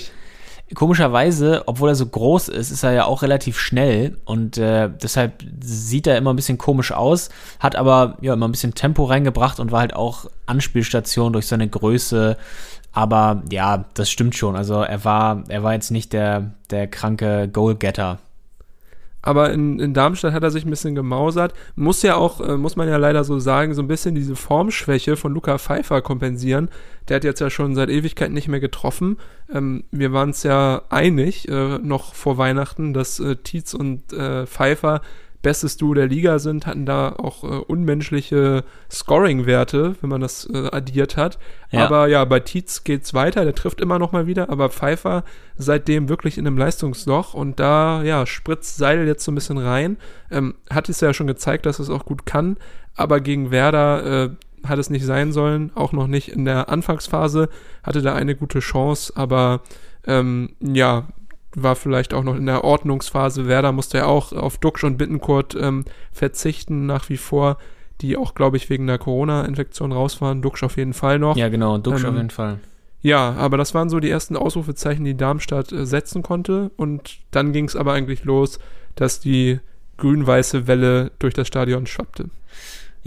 [0.75, 5.43] komischerweise, obwohl er so groß ist, ist er ja auch relativ schnell und äh, deshalb
[5.61, 9.59] sieht er immer ein bisschen komisch aus, hat aber ja immer ein bisschen Tempo reingebracht
[9.59, 12.37] und war halt auch Anspielstation durch seine Größe.
[12.93, 14.55] Aber ja, das stimmt schon.
[14.55, 18.19] Also er war, er war jetzt nicht der, der kranke Goalgetter.
[19.21, 21.53] Aber in, in Darmstadt hat er sich ein bisschen gemausert.
[21.75, 25.17] Muss ja auch, äh, muss man ja leider so sagen, so ein bisschen diese Formschwäche
[25.17, 26.69] von Luca Pfeiffer kompensieren.
[27.09, 29.17] Der hat jetzt ja schon seit Ewigkeit nicht mehr getroffen.
[29.53, 34.47] Ähm, wir waren es ja einig, äh, noch vor Weihnachten, dass äh, Tietz und äh,
[34.47, 35.03] Pfeiffer
[35.43, 40.69] bestes Duo der Liga sind, hatten da auch äh, unmenschliche Scoring-Werte, wenn man das äh,
[40.73, 41.39] addiert hat.
[41.71, 41.87] Ja.
[41.87, 45.25] Aber ja, bei Tietz geht's weiter, der trifft immer noch mal wieder, aber Pfeiffer
[45.57, 49.97] seitdem wirklich in einem Leistungsloch und da, ja, spritzt Seidel jetzt so ein bisschen rein.
[50.31, 52.57] Ähm, hat es ja schon gezeigt, dass es auch gut kann,
[52.97, 54.31] aber gegen Werder äh,
[54.67, 57.49] hat es nicht sein sollen, auch noch nicht in der Anfangsphase,
[57.85, 59.61] hatte da eine gute Chance, aber
[60.07, 61.07] ähm, ja,
[61.55, 63.47] war vielleicht auch noch in der Ordnungsphase.
[63.49, 67.59] Werder musste ja auch auf Duxch und Bittenkurt ähm, verzichten, nach wie vor,
[68.01, 70.43] die auch, glaube ich, wegen der Corona-Infektion raus waren.
[70.43, 71.37] Duxch auf jeden Fall noch.
[71.37, 72.59] Ja, genau, Duxch ähm, auf jeden Fall.
[73.01, 76.71] Ja, aber das waren so die ersten Ausrufezeichen, die Darmstadt äh, setzen konnte.
[76.77, 78.59] Und dann ging es aber eigentlich los,
[78.95, 79.61] dass die
[79.99, 82.31] grün-weiße Welle durch das Stadion schwappte.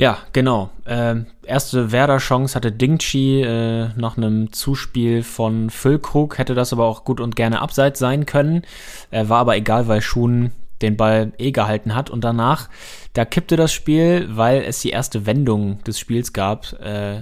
[0.02, 0.72] Ja, genau.
[0.88, 7.04] Ähm, erste Werder-Chance hatte Dingchi äh, nach einem Zuspiel von Füllkrug, hätte das aber auch
[7.04, 8.64] gut und gerne abseits sein können.
[9.12, 12.10] Äh, war aber egal, weil Schuhen den Ball eh gehalten hat.
[12.10, 12.68] Und danach,
[13.14, 16.74] da kippte das Spiel, weil es die erste Wendung des Spiels gab.
[16.82, 17.22] Äh,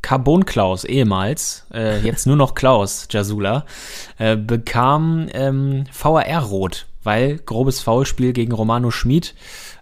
[0.00, 3.66] Carbon Klaus, ehemals, äh, jetzt nur noch Klaus Jasula,
[4.16, 9.34] äh, bekam ähm, VAR-Rot weil grobes Foulspiel gegen Romano Schmid.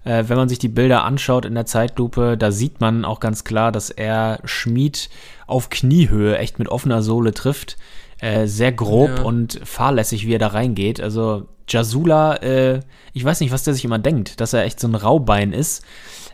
[0.05, 3.45] Äh, wenn man sich die Bilder anschaut in der Zeitlupe, da sieht man auch ganz
[3.45, 5.09] klar, dass er Schmid
[5.47, 7.77] auf Kniehöhe echt mit offener Sohle trifft.
[8.21, 9.23] Äh, sehr grob Ja.
[9.23, 11.01] und fahrlässig, wie er da reingeht.
[11.01, 12.81] Also Jasula, äh,
[13.13, 15.85] ich weiß nicht, was der sich immer denkt, dass er echt so ein Raubein ist.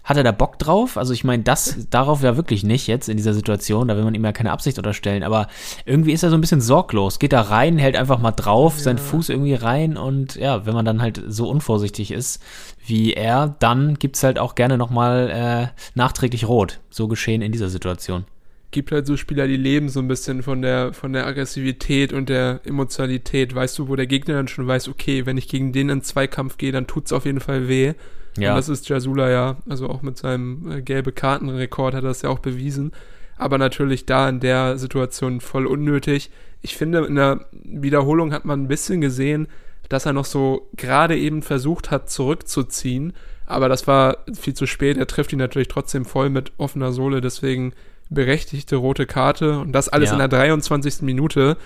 [0.08, 0.96] Hat er da Bock drauf?
[0.96, 4.14] Also ich meine, das darauf ja wirklich nicht jetzt in dieser Situation, da will man
[4.14, 5.48] ihm ja keine Absicht unterstellen, aber
[5.84, 8.96] irgendwie ist er so ein bisschen sorglos, geht da rein, hält einfach mal drauf, seinen
[8.96, 12.42] Fuß irgendwie rein und ja, wenn man dann halt so unvorsichtig ist
[12.86, 16.80] wie er, dann gibt's halt auch gerne nochmal äh, nachträglich rot.
[16.88, 18.24] So geschehen in dieser Situation.
[18.70, 22.30] gibt halt so Spieler, die leben so ein bisschen von der, von der Aggressivität und
[22.30, 23.54] der Emotionalität.
[23.54, 26.56] Weißt du, wo der Gegner dann schon weiß, okay, wenn ich gegen den in Zweikampf
[26.56, 27.92] gehe, dann tut's auf jeden Fall weh.
[28.40, 28.50] Ja.
[28.50, 32.22] Und das ist Jasula ja, also auch mit seinem äh, gelbe Kartenrekord hat er das
[32.22, 32.92] ja auch bewiesen.
[33.36, 36.30] Aber natürlich da in der Situation voll unnötig.
[36.60, 39.46] Ich finde, in der Wiederholung hat man ein bisschen gesehen,
[39.88, 43.12] dass er noch so gerade eben versucht hat, zurückzuziehen.
[43.46, 44.98] Aber das war viel zu spät.
[44.98, 47.20] Er trifft ihn natürlich trotzdem voll mit offener Sohle.
[47.20, 47.72] Deswegen
[48.10, 49.58] berechtigte rote Karte.
[49.60, 50.14] Und das alles Ja.
[50.14, 51.02] in der 23.
[51.02, 51.56] Minute.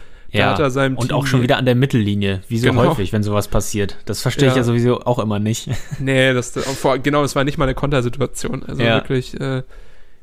[0.71, 2.85] Seinem und Team auch schon wieder an der Mittellinie, wie so Genau.
[2.87, 3.99] häufig, wenn sowas passiert.
[4.07, 4.59] Das verstehe ich Ja.
[4.61, 5.69] ja sowieso auch immer nicht.
[5.99, 6.55] Nee, das,
[7.03, 8.63] genau, das war nicht mal eine Kontersituation.
[8.65, 8.95] Also Ja.
[8.97, 9.63] wirklich, äh,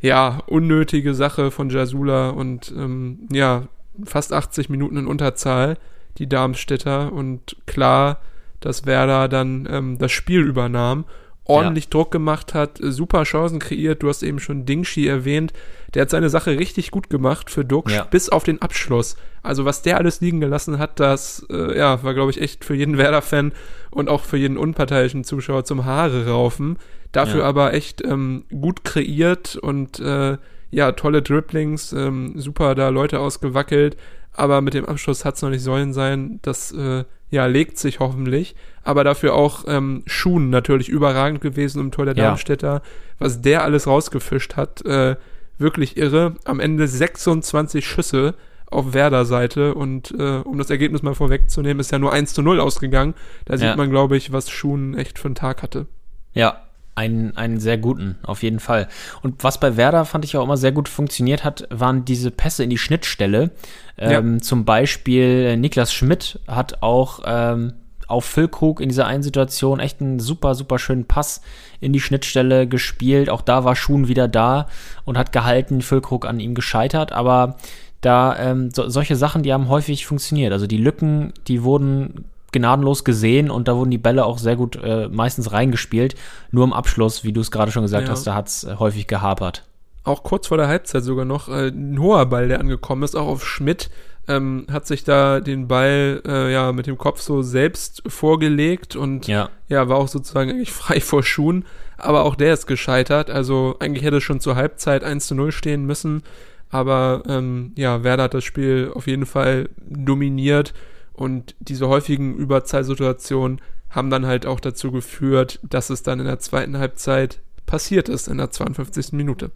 [0.02, 3.68] ja, unnötige Sache von Jasula und ähm, ja,
[4.06, 5.78] fast 80 Minuten in Unterzahl,
[6.18, 7.12] die Darmstädter.
[7.12, 8.20] Und klar,
[8.62, 11.06] dass Werder dann ähm, das Spiel übernahm,
[11.50, 14.04] ordentlich Druck gemacht hat, super Chancen kreiert.
[14.04, 15.52] Du hast eben schon Dingshi erwähnt.
[15.94, 18.04] Der hat seine Sache richtig gut gemacht für Duxch, Ja.
[18.04, 19.16] bis auf den Abschluss.
[19.42, 22.76] Also was der alles liegen gelassen hat, das äh, ja, war, glaube ich, echt für
[22.76, 23.52] jeden Werder-Fan
[23.92, 26.78] und auch für jeden unparteiischen Zuschauer zum Haare raufen.
[27.12, 27.46] Dafür Ja.
[27.46, 30.38] aber echt ähm, gut kreiert und äh,
[30.72, 33.98] ja, tolle Dribblings, ähm, super da Leute ausgewackelt,
[34.34, 36.38] aber mit dem Abschluss hat es noch nicht sollen sein.
[36.44, 38.56] Das äh, ja, legt sich hoffentlich.
[38.90, 42.24] Aber dafür auch ähm, Schuhen natürlich überragend gewesen im Tor der Ja.
[42.26, 42.82] Darmstädter.
[43.20, 45.16] Was der alles rausgefischt hat, äh,
[45.60, 46.36] wirklich irre.
[46.46, 48.34] Am Ende 26 Schüsse
[48.66, 52.60] auf Werder-Seite und äh, um das Ergebnis mal vorwegzunehmen, ist ja nur 1 zu 0
[52.60, 53.14] ausgegangen.
[53.46, 53.76] Da sieht Ja.
[53.76, 55.86] man, glaube ich, was Schuhen echt für einen Tag hatte.
[56.34, 56.64] Ja,
[56.96, 58.88] einen, einen sehr guten, auf jeden Fall.
[59.22, 62.64] Und was bei Werder fand ich auch immer sehr gut funktioniert hat, waren diese Pässe
[62.64, 63.52] in die Schnittstelle.
[64.00, 67.74] Ähm, Zum Beispiel äh, Niklas Schmidt hat auch ähm,
[68.10, 71.42] auf Füllkrug in dieser einen Situation echt einen super, super schönen Pass
[71.80, 73.30] in die Schnittstelle gespielt.
[73.30, 74.68] Auch da war Schuhen wieder da
[75.06, 77.58] und hat gehalten, Füllkrug an ihm gescheitert, aber
[78.02, 80.54] da ähm, so, solche Sachen, die haben häufig funktioniert.
[80.54, 84.76] Also die Lücken, die wurden gnadenlos gesehen und da wurden die Bälle auch sehr gut
[84.82, 86.16] äh, meistens reingespielt.
[86.52, 88.12] Nur im Abschluss, wie du es gerade schon gesagt Ja.
[88.12, 89.66] hast, da hat es äh, häufig gehapert.
[90.04, 93.28] auch kurz vor der Halbzeit sogar noch äh, ein hoher Ball, der angekommen ist, auch
[93.28, 93.92] auf Schmidt.
[94.30, 99.28] Ähm, hat sich da den Ball äh, ja mit dem Kopf so selbst vorgelegt und
[99.28, 99.50] Ja.
[99.68, 101.66] ja, war auch sozusagen eigentlich frei vor Schuhen,
[101.98, 103.30] aber auch der ist gescheitert.
[103.30, 106.24] Also eigentlich hätte es schon zur Halbzeit 1 zu 0 stehen müssen,
[106.70, 110.74] aber ähm, ja, Werder hat das Spiel auf jeden Fall dominiert
[111.14, 116.40] und diese häufigen Überzahlsituationen haben dann halt auch dazu geführt, dass es dann in der
[116.40, 119.14] zweiten Halbzeit passiert ist, in der 52.
[119.14, 119.52] Minute.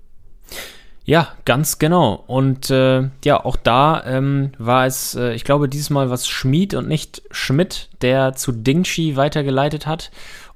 [1.05, 2.23] Ja, ganz genau.
[2.27, 6.87] Und äh, ja, auch da ähm, war es, äh, ich glaube, diesmal was Schmid und
[6.87, 10.11] nicht Schmidt, der zu Dingshi weitergeleitet hat.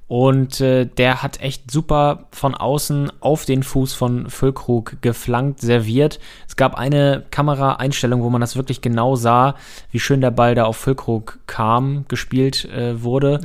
[0.06, 6.18] Und äh, der hat echt super von außen auf den Fuß von Füllkrug geflankt, serviert.
[6.48, 9.54] Es gab eine Kameraeinstellung, wo man das wirklich genau sah,
[9.92, 13.40] wie schön der Ball da auf Füllkrug kam, gespielt äh, wurde.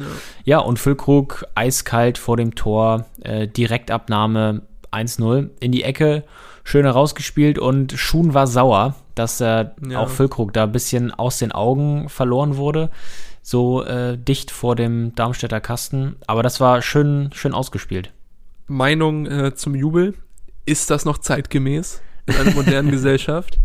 [0.45, 0.59] Ja.
[0.59, 4.61] und Füllkrug eiskalt vor dem Tor, äh, Direktabnahme
[4.93, 6.23] 1-0 in die Ecke,
[6.63, 9.99] schön herausgespielt und Schuhn war sauer, dass er Ja.
[9.99, 12.89] auch Füllkrug da ein bisschen aus den Augen verloren wurde
[13.45, 16.15] so äh, dicht vor dem Darmstädter Kasten.
[16.27, 18.13] Aber das war schön, schön ausgespielt.
[18.67, 20.13] Meinung äh, zum Jubel.
[20.65, 23.58] Ist das noch zeitgemäß in einer modernen Gesellschaft?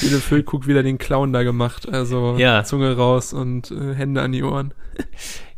[0.00, 1.88] Jede Füllkuck wieder den Clown da gemacht.
[1.88, 2.62] Also Ja.
[2.62, 4.72] Zunge raus und äh, Hände an die Ohren.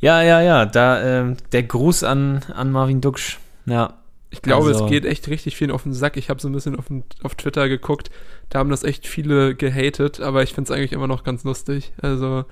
[0.01, 0.65] Ja, ja, ja.
[0.65, 3.39] Da äh, der Gruß an, an Marvin Duksch.
[3.67, 3.99] Ja.
[4.33, 6.17] Ich glaube, Also- es geht echt richtig vielen auf den Sack.
[6.17, 6.87] Ich habe so ein bisschen auf,
[7.23, 8.11] auf Twitter geguckt.
[8.49, 11.93] Da haben das echt viele gehatet, aber ich finde es eigentlich immer noch ganz lustig.
[12.03, 12.45] Also,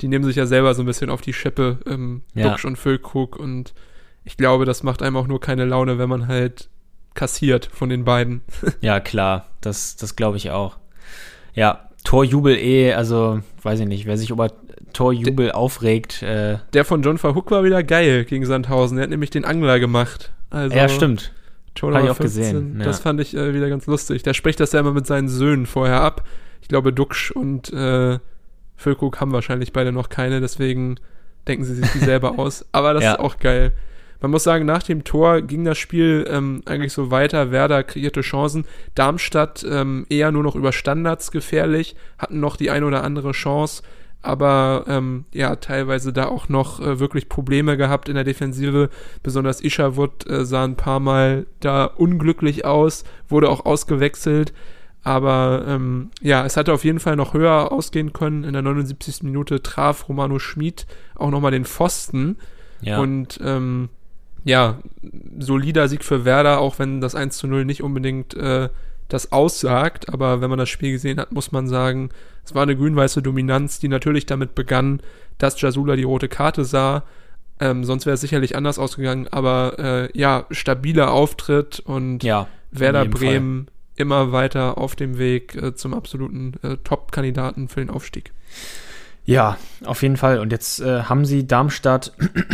[0.00, 2.48] die nehmen sich ja selber so ein bisschen auf die Schippe, ähm, Ja.
[2.50, 3.36] Duxch und Füllkrug.
[3.36, 3.74] Und
[4.24, 6.68] ich glaube, das macht einem auch nur keine Laune, wenn man halt
[7.14, 8.40] kassiert von den beiden.
[8.80, 9.46] Ja, klar.
[9.60, 10.78] Das, das glaube ich auch.
[11.54, 14.50] Ja, Torjubel eh, also weiß ich nicht, wer sich über
[14.94, 16.22] Torjubel aufregt.
[16.22, 18.96] Äh, Der von John Verhook war wieder geil gegen Sandhausen.
[18.96, 20.32] Der hat nämlich den Angler gemacht.
[20.50, 21.32] Also, ja, stimmt.
[21.74, 22.84] Tor Hab ich Nummer auch gesehen, ja.
[22.84, 24.22] Das fand ich äh, wieder ganz lustig.
[24.22, 26.24] Der spricht das ja immer mit seinen Söhnen vorher ab.
[26.60, 28.18] Ich glaube, Duxch und äh,
[28.76, 30.96] Füllkrug haben wahrscheinlich beide noch keine, deswegen
[31.46, 32.66] denken sie sich die selber aus.
[32.72, 33.12] Aber das Ja.
[33.12, 33.72] ist auch geil.
[34.20, 37.50] Man muss sagen, nach dem Tor ging das Spiel ähm, eigentlich so weiter.
[37.52, 38.66] Werder kreierte Chancen.
[38.94, 43.82] Darmstadt ähm, eher nur noch über Standards gefährlich, hatten noch die eine oder andere Chance,
[44.22, 48.90] aber ähm, ja, teilweise da auch noch äh, wirklich Probleme gehabt in der Defensive.
[49.22, 54.52] Besonders Isherwood äh, sah ein paar Mal da unglücklich aus, wurde auch ausgewechselt.
[55.02, 58.44] Aber ähm, ja, es hatte auf jeden Fall noch höher ausgehen können.
[58.44, 59.22] In der 79.
[59.22, 62.36] Minute traf Romano Schmid auch nochmal den Pfosten.
[62.82, 63.00] Ja.
[63.00, 63.88] Und ähm,
[64.44, 64.78] ja,
[65.38, 68.68] solider Sieg für Werder, auch wenn das 1 zu 0 nicht unbedingt äh,
[69.12, 70.12] das aussagt.
[70.12, 72.10] Aber wenn man das Spiel gesehen hat, muss man sagen,
[72.44, 75.00] es war eine grün-weiße Dominanz, die natürlich damit begann,
[75.38, 77.04] dass Jasula die rote Karte sah.
[77.60, 79.28] Ähm, sonst wäre es sicherlich anders ausgegangen.
[79.30, 83.20] Aber äh, ja, stabiler Auftritt und ja, Werder jedem Fall.
[83.20, 88.32] Bremen immer weiter auf dem Weg äh, zum absoluten äh, Top-Kandidaten für den Aufstieg.
[89.24, 90.40] Ja, auf jeden Fall.
[90.40, 92.12] Und jetzt äh, haben sie Darmstadt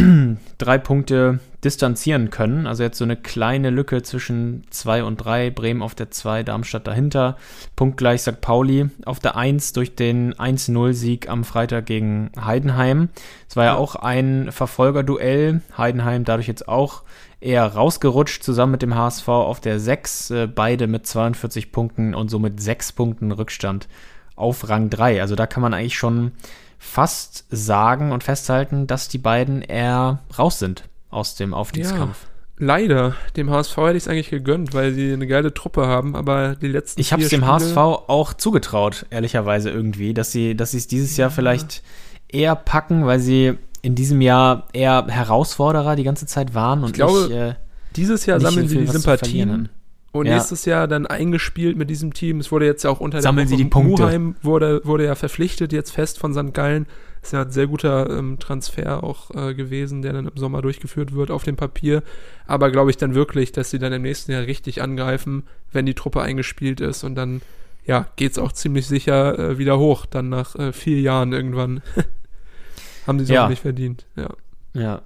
[0.58, 2.66] drei Punkte distanzieren können.
[2.66, 5.50] Also jetzt so eine kleine Lücke zwischen 2 und 3.
[5.50, 7.36] Bremen auf der 2, Darmstadt dahinter.
[7.76, 8.40] Punktgleich St.
[8.40, 13.08] Pauli auf der 1 durch den 1-0-Sieg am Freitag gegen Heidenheim.
[13.48, 15.62] Es war ja auch ein Verfolgerduell.
[15.76, 17.02] Heidenheim dadurch jetzt auch
[17.40, 20.30] eher rausgerutscht, zusammen mit dem HSV auf der 6.
[20.30, 23.88] Äh, beide mit 42 Punkten und somit 6 Punkten Rückstand
[24.36, 25.20] auf Rang 3.
[25.20, 26.32] Also da kann man eigentlich schon
[26.78, 32.26] fast sagen und festhalten, dass die beiden eher raus sind aus dem Aufstiegskampf.
[32.58, 36.54] Leider, dem HSV hätte ich es eigentlich gegönnt, weil sie eine geile Truppe haben, aber
[36.56, 40.70] die letzten Ich habe es dem Spiele- HSV auch zugetraut, ehrlicherweise irgendwie, dass sie dass
[40.70, 41.82] sie es dieses Jahr vielleicht
[42.28, 47.20] eher packen, weil sie in diesem Jahr eher Herausforderer die ganze Zeit waren und glaube,
[47.28, 47.54] nicht, äh,
[47.94, 49.68] Dieses Jahr sammeln sie die Sympathien.
[50.16, 50.34] Und Ja.
[50.34, 52.40] nächstes Jahr dann eingespielt mit diesem Team.
[52.40, 54.02] Es wurde jetzt ja auch unter Sammeln der sie die Punkte.
[54.04, 56.52] Muheim wurde, wurde ja verpflichtet, jetzt fest von St.
[56.54, 56.86] Gallen.
[57.22, 61.12] Ist ja ein sehr guter ähm, Transfer auch äh, gewesen, der dann im Sommer durchgeführt
[61.14, 62.02] wird auf dem Papier.
[62.46, 65.94] Aber glaube ich dann wirklich, dass sie dann im nächsten Jahr richtig angreifen, wenn die
[65.94, 67.42] Truppe eingespielt ist und dann
[67.84, 71.82] ja, geht's auch ziemlich sicher äh, wieder hoch, dann nach äh, vier Jahren irgendwann.
[73.06, 73.44] Haben sie es Ja.
[73.44, 74.04] auch nicht verdient.
[74.16, 74.28] Ja,
[74.74, 75.02] ja,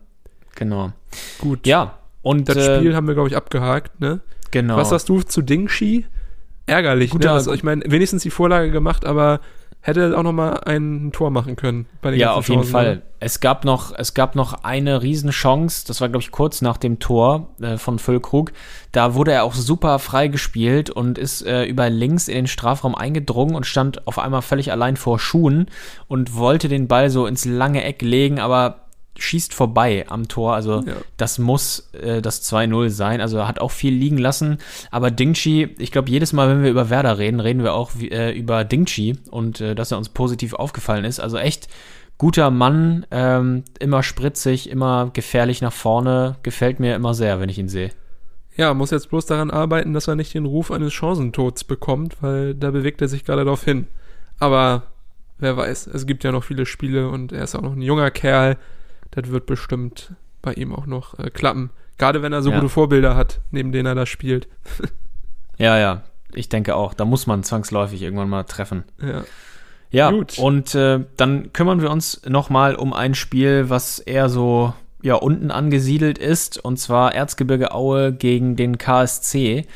[0.57, 0.93] genau.
[1.39, 1.67] gut.
[1.67, 4.21] Ja, und Das äh, Spiel haben wir, glaube ich, abgehakt, ne?
[4.51, 4.77] Genau.
[4.77, 6.07] Was sagst du zu Dingshi?
[6.67, 7.35] Ärgerlich, Guter- ne?
[7.35, 9.41] Also, ich meine, wenigstens die Vorlage gemacht, aber
[9.83, 12.97] hätte auch noch mal ein Tor machen können bei den Ja, auf jeden Chancen, Fall.
[12.97, 13.03] ne?
[13.19, 16.99] Es gab noch, es gab noch eine Riesenchance, das war, glaube ich, kurz nach dem
[16.99, 18.53] Tor äh, von Füllkrug.
[18.93, 22.95] Da wurde er auch super frei gespielt und ist äh, über links in den Strafraum
[22.95, 25.67] eingedrungen und stand auf einmal völlig allein vor Schuhen
[26.09, 28.80] und wollte den Ball so ins lange Eck legen, aber
[29.19, 30.55] schießt vorbei am Tor.
[30.55, 30.95] Also Ja.
[31.17, 33.21] das muss äh, das 2-0 sein.
[33.21, 34.59] Also er hat auch viel liegen lassen.
[34.91, 38.33] Aber Dingchi, ich glaube, jedes Mal, wenn wir über Werder reden, reden wir auch äh,
[38.37, 41.21] über Dingchi und äh, dass er uns positiv aufgefallen ist.
[41.21, 41.69] Also echt
[42.19, 46.37] guter Mann, ähm, immer spritzig, immer gefährlich nach vorne.
[46.43, 47.91] Gefällt mir immer sehr, wenn ich ihn sehe.
[48.57, 52.55] Ja, muss jetzt bloß daran arbeiten, dass er nicht den Ruf eines Chancentods bekommt, weil
[52.55, 53.87] da bewegt er sich gerade darauf hin.
[54.39, 54.83] Aber
[55.39, 58.11] wer weiß, es gibt ja noch viele Spiele und er ist auch noch ein junger
[58.11, 58.57] Kerl.
[59.13, 61.71] Das wird bestimmt bei ihm auch noch äh, klappen.
[61.99, 62.57] Gerade wenn er so Ja.
[62.57, 64.49] gute Vorbilder hat, neben denen er da spielt.
[65.59, 66.95] Ja, ja, ich denke auch.
[66.95, 68.85] Da muss man zwangsläufig irgendwann mal treffen.
[69.03, 69.25] Ja.
[69.91, 70.39] Ja, Gut.
[70.39, 75.51] und äh, dann kümmern wir uns nochmal um ein Spiel, was eher so ja, unten
[75.51, 79.67] angesiedelt ist, und zwar Erzgebirge Aue gegen den KSC.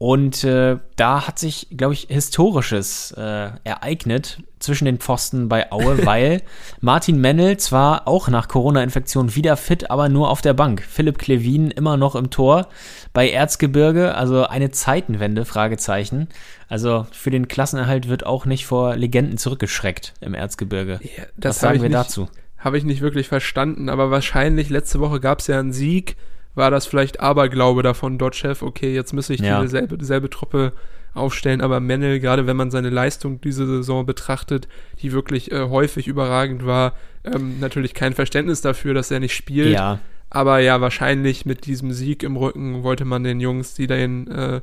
[0.00, 6.06] Und äh, da hat sich, glaube ich, Historisches äh, ereignet zwischen den Pfosten bei Aue,
[6.06, 6.40] weil
[6.80, 10.82] Martin Mennel zwar auch nach Corona-Infektion wieder fit, aber nur auf der Bank.
[10.88, 12.68] Philipp Klevin immer noch im Tor
[13.12, 16.28] bei Erzgebirge, also eine Zeitenwende, Fragezeichen.
[16.66, 21.00] Also für den Klassenerhalt wird auch nicht vor Legenden zurückgeschreckt im Erzgebirge.
[21.02, 22.26] Ja, Was sagen wir nicht, dazu?
[22.56, 26.16] Habe ich nicht wirklich verstanden, aber wahrscheinlich letzte Woche gab es ja einen Sieg.
[26.54, 29.60] War das vielleicht Aberglaube davon, Dotchev, okay, jetzt müsste ich Ja.
[29.62, 30.72] dieselbe, dieselbe Truppe
[31.14, 34.68] aufstellen, aber Mennel, gerade wenn man seine Leistung diese Saison betrachtet,
[35.02, 36.92] die wirklich äh, häufig überragend war,
[37.24, 39.72] ähm, natürlich kein Verständnis dafür, dass er nicht spielt.
[39.74, 39.98] Ja,
[40.32, 44.60] Aber ja, wahrscheinlich mit diesem Sieg im Rücken wollte man den Jungs, die den, äh,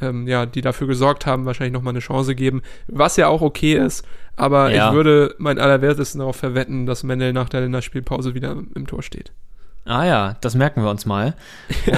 [0.00, 2.62] ähm, ja, die dafür gesorgt haben, wahrscheinlich nochmal eine Chance geben.
[2.86, 4.06] Was ja auch okay ist,
[4.36, 4.88] aber Ja.
[4.88, 9.32] ich würde mein allerwertesten darauf verwetten, dass Mendel nach der Länderspielpause wieder im Tor steht.
[9.90, 11.34] Ah ja, das merken wir uns mal.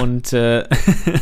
[0.01, 0.63] Und, äh,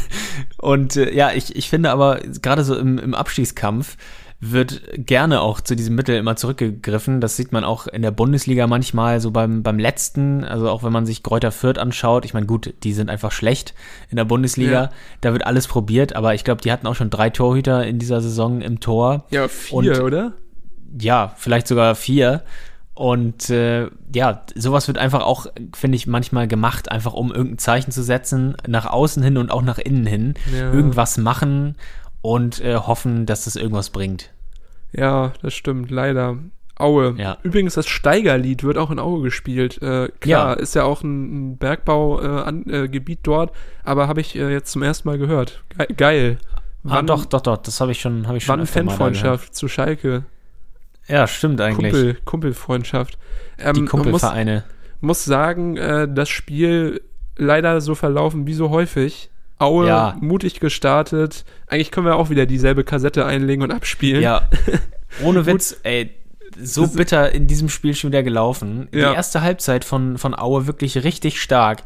[0.58, 3.98] und äh, ja, ich, ich finde aber, gerade so im, im Abstiegskampf
[4.40, 7.20] wird gerne auch zu diesem Mittel immer zurückgegriffen.
[7.20, 10.94] Das sieht man auch in der Bundesliga manchmal, so beim, beim letzten, also auch wenn
[10.94, 12.24] man sich Kräuter Fürth anschaut.
[12.24, 13.74] Ich meine, gut, die sind einfach schlecht
[14.10, 14.72] in der Bundesliga.
[14.84, 14.90] Ja.
[15.20, 18.22] Da wird alles probiert, aber ich glaube, die hatten auch schon drei Torhüter in dieser
[18.22, 19.26] Saison im Tor.
[19.30, 20.32] Ja, vier, Und- oder?
[21.00, 22.44] ja, vielleicht sogar vier.
[23.02, 27.92] Und äh, ja, sowas wird einfach auch, finde ich, manchmal gemacht, einfach um irgendein Zeichen
[27.92, 30.36] zu setzen, nach außen hin und auch nach innen hin.
[30.56, 30.72] Ja.
[30.72, 31.78] Irgendwas machen
[32.22, 34.30] und äh, hoffen, dass das irgendwas bringt.
[34.92, 36.38] Ja, das stimmt, leider.
[36.76, 37.16] Aue.
[37.18, 37.40] Ja.
[37.42, 39.82] Übrigens, das Steigerlied wird auch in Aue gespielt.
[39.82, 40.54] Äh, klar, Ja.
[40.54, 43.52] ist ja auch ein, ein Bergbaugebiet äh, äh, dort,
[43.84, 45.64] aber habe ich äh, jetzt zum ersten Mal gehört.
[45.76, 46.38] Ge geil.
[46.88, 50.26] ah, doch, doch, doch, das habe ich schon, habe ich schon Wann Fanfreundschaft zu Schalke?
[51.12, 51.92] Ja, stimmt eigentlich.
[51.92, 53.18] Kumpel, Kumpelfreundschaft.
[53.60, 54.64] Ähm, Die Kumpelvereine.
[55.02, 57.02] Muss, muss sagen, äh, das Spiel
[57.38, 59.30] leider so verlaufen wie so häufig.
[59.60, 60.16] Aue Ja.
[60.20, 61.46] mutig gestartet.
[61.68, 64.22] Eigentlich können wir auch wieder dieselbe Kassette einlegen und abspielen.
[64.24, 64.50] Ja,
[65.24, 66.12] ohne Witz, ey,
[66.60, 68.88] so bitter in diesem Spiel schon wieder gelaufen.
[68.92, 69.10] Ja.
[69.12, 71.84] Die erste Halbzeit von, von Aue wirklich richtig stark.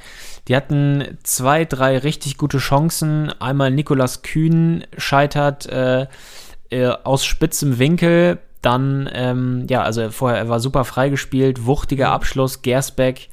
[0.47, 3.31] Die hatten zwei, drei richtig gute Chancen.
[3.41, 6.07] Einmal Nikolas Kühn scheitert äh,
[6.69, 8.39] äh, aus spitzem Winkel.
[8.65, 13.29] Dann, ähm, ja, also vorher, er war super freigespielt, wuchtiger Abschluss, Gersbeck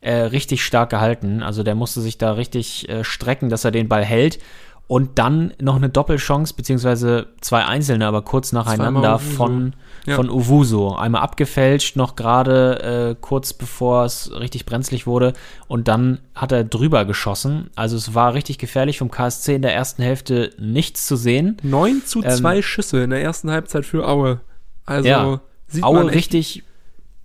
[0.00, 1.42] äh, richtig stark gehalten.
[1.44, 4.40] Also der musste sich da richtig äh, strecken, dass er den Ball hält.
[4.88, 9.74] Und dann noch eine Doppelchance, beziehungsweise zwei einzelne, aber kurz nacheinander von,
[10.04, 10.16] Ja.
[10.16, 10.96] von Uwuso.
[10.96, 15.32] Einmal abgefälscht, noch gerade äh, kurz bevor es richtig brenzlig wurde.
[15.68, 17.70] Und dann hat er drüber geschossen.
[17.76, 21.56] Also es war richtig gefährlich vom KSC in der ersten Hälfte nichts zu sehen.
[21.62, 24.40] 9 zu Ähm, 2 Schüsse in der ersten Halbzeit für Aue.
[24.86, 25.40] Also Ja.
[25.68, 26.64] sieht Aue man echt, richtig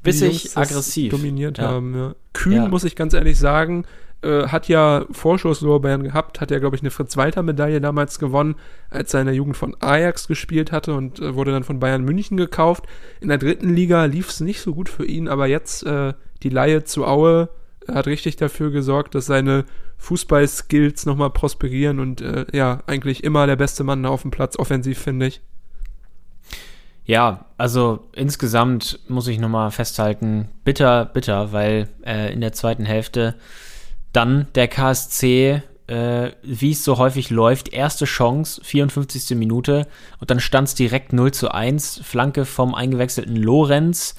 [0.03, 1.11] bissig aggressiv.
[1.11, 1.69] dominiert Ja.
[1.69, 1.95] haben.
[1.95, 2.15] Ja.
[2.33, 2.67] Kühn, Ja.
[2.67, 3.85] muss ich ganz ehrlich sagen,
[4.23, 8.55] äh, hat ja Vorschusslorbeeren gehabt, hat ja, glaube ich, eine Fritz-Walter-Medaille damals gewonnen,
[8.89, 12.03] als er in der Jugend von Ajax gespielt hatte und äh, wurde dann von Bayern
[12.03, 12.85] München gekauft.
[13.21, 16.49] In der dritten Liga lief es nicht so gut für ihn, aber jetzt äh, die
[16.49, 17.49] Laie zu Aue
[17.87, 19.65] äh, hat richtig dafür gesorgt, dass seine
[19.97, 24.97] Fußball-Skills nochmal prosperieren und äh, ja, eigentlich immer der beste Mann auf dem Platz, offensiv,
[24.99, 25.41] finde ich.
[27.07, 33.35] Ja, also insgesamt muss ich nochmal festhalten, bitter, bitter, weil äh, in der zweiten Hälfte
[34.11, 39.37] dann der KSC, äh, wie es so häufig läuft, erste Chance, 54.
[39.37, 39.87] Minute
[40.19, 44.15] und dann stand es direkt 0 zu 1, Flanke vom eingewechselten Lorenz.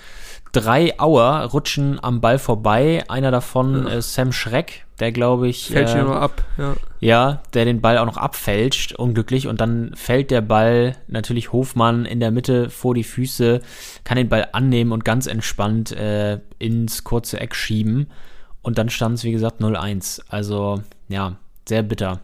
[0.52, 5.90] Drei Auer rutschen am Ball vorbei, einer davon äh, Sam Schreck, der glaube ich Fällt
[5.90, 6.74] äh, nur ab, ja.
[7.00, 9.46] ja, der den Ball auch noch abfälscht, unglücklich.
[9.46, 13.60] Und dann fällt der Ball natürlich Hofmann in der Mitte vor die Füße,
[14.04, 18.08] kann den Ball annehmen und ganz entspannt äh, ins kurze Eck schieben.
[18.62, 20.22] Und dann stand es, wie gesagt, 0-1.
[20.28, 21.36] Also, ja,
[21.68, 22.20] sehr bitter.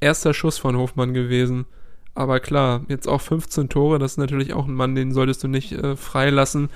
[0.00, 1.66] erster Schuss von Hofmann gewesen.
[2.14, 5.48] Aber klar, jetzt auch 15 Tore, das ist natürlich auch ein Mann, den solltest du
[5.48, 6.70] nicht äh, freilassen.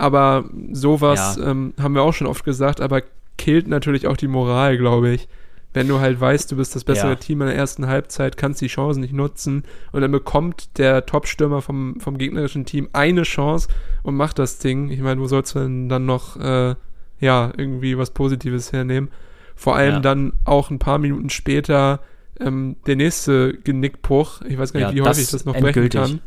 [0.00, 1.50] Aber sowas Ja.
[1.50, 3.02] ähm, haben wir auch schon oft gesagt, aber
[3.36, 5.28] killt natürlich auch die Moral, glaube ich.
[5.72, 7.14] Wenn du halt weißt, du bist das bessere Ja.
[7.16, 11.62] Team in der ersten Halbzeit, kannst die Chancen nicht nutzen und dann bekommt der Top-Stürmer
[11.62, 13.68] vom, vom gegnerischen Team eine Chance
[14.02, 14.90] und macht das Ding.
[14.90, 16.74] Ich meine, wo sollst du denn dann noch, äh,
[17.20, 19.10] ja, irgendwie was Positives hernehmen?
[19.54, 20.00] Vor allem Ja.
[20.00, 22.00] dann auch ein paar Minuten später
[22.40, 24.40] ähm, der nächste Genickbruch.
[24.48, 26.20] Ich weiß gar nicht, Ja, wie häufig das noch brechen kann.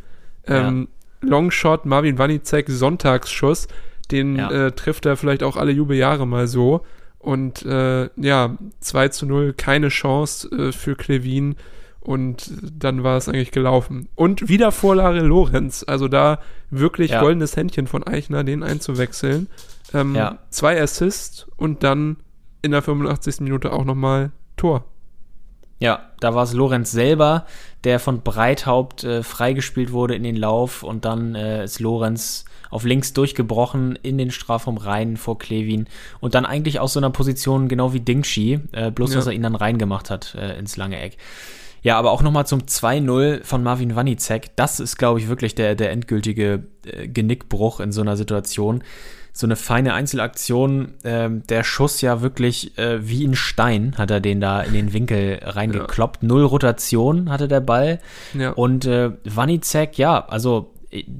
[0.45, 0.87] Ähm,
[1.23, 3.67] Longshot, Marvin Wanicek, Sonntagsschuss.
[4.11, 4.51] Den Ja.
[4.51, 6.81] äh, trifft er vielleicht auch alle Jubeljahre mal so.
[7.19, 11.55] Und äh, ja, 2 zu 0, keine Chance äh, für Klevin.
[12.01, 14.09] Und dann war es eigentlich gelaufen.
[14.15, 15.85] Und wieder Vorlage Lorenz.
[15.87, 17.21] Also da wirklich Ja.
[17.21, 19.47] goldenes Händchen von Eichner, den einzuwechseln.
[19.93, 20.39] Ähm, Ja.
[20.49, 22.17] Zwei Assists und dann
[22.61, 23.39] in der 85.
[23.41, 24.83] Minute auch nochmal Tor.
[25.79, 27.45] Ja, da war es Lorenz selber,
[27.83, 32.85] der von Breithaupt äh, freigespielt wurde in den Lauf und dann äh, ist Lorenz auf
[32.85, 35.87] links durchgebrochen in den Strafraum rein vor Klevin
[36.21, 39.17] und dann eigentlich aus so einer Position genau wie Dingshi, äh, bloß Ja.
[39.17, 41.17] dass er ihn dann reingemacht hat äh, ins lange Eck.
[41.83, 44.55] Ja, aber auch nochmal zum 2-0 von Marvin Wanicek.
[44.55, 48.83] Das ist, glaube ich, wirklich der, der endgültige äh, Genickbruch in so einer Situation.
[49.33, 50.93] So eine feine Einzelaktion.
[51.03, 54.93] Ähm, der Schuss ja wirklich äh, wie ein Stein hat er den da in den
[54.93, 56.23] Winkel reingekloppt.
[56.23, 57.99] Null Rotation hatte der Ball.
[58.33, 58.51] Ja.
[58.51, 60.73] Und äh, Wanicek, ja, also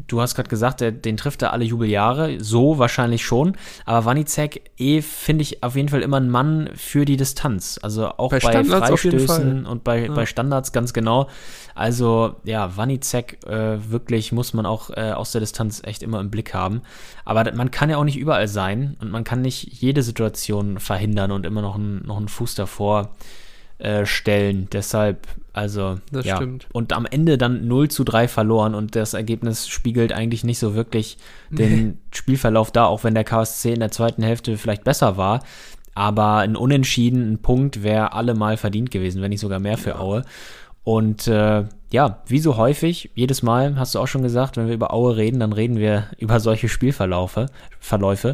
[0.08, 3.58] du hast gerade gesagt, der, den trifft er alle Jubeljahre, so wahrscheinlich schon.
[3.86, 7.80] Aber Wanicek eh finde ich auf jeden Fall immer ein Mann für die Distanz.
[7.82, 11.28] Also auch Bei bei, Freistößen und bei, bei Standards ganz genau.
[11.76, 16.30] Also ja, Wanicek äh, wirklich muss man auch äh, aus der Distanz echt immer im
[16.30, 16.82] Blick haben.
[17.26, 21.32] Aber man kann ja auch nicht überall sein und man kann nicht jede Situation verhindern
[21.32, 23.10] und immer noch, ein, noch einen Fuß davor
[23.80, 24.68] äh, stellen.
[24.72, 26.38] Deshalb, also Das ja.
[26.38, 26.68] stimmt.
[26.72, 30.76] Und am Ende dann 0 zu 3 verloren und das Ergebnis spiegelt eigentlich nicht so
[30.76, 31.18] wirklich
[31.50, 35.42] den Spielverlauf da, auch wenn der KSC in der zweiten Hälfte vielleicht besser war.
[35.96, 40.24] Aber ein Unentschieden, ein Punkt wäre allemal verdient gewesen, wenn nicht sogar mehr für Aue.
[40.84, 44.74] Und äh, ja, wie so häufig, jedes Mal, hast du auch schon gesagt, wenn wir
[44.74, 47.48] über Aue reden, dann reden wir über solche Spielverläufe.
[47.80, 48.34] Verläufe.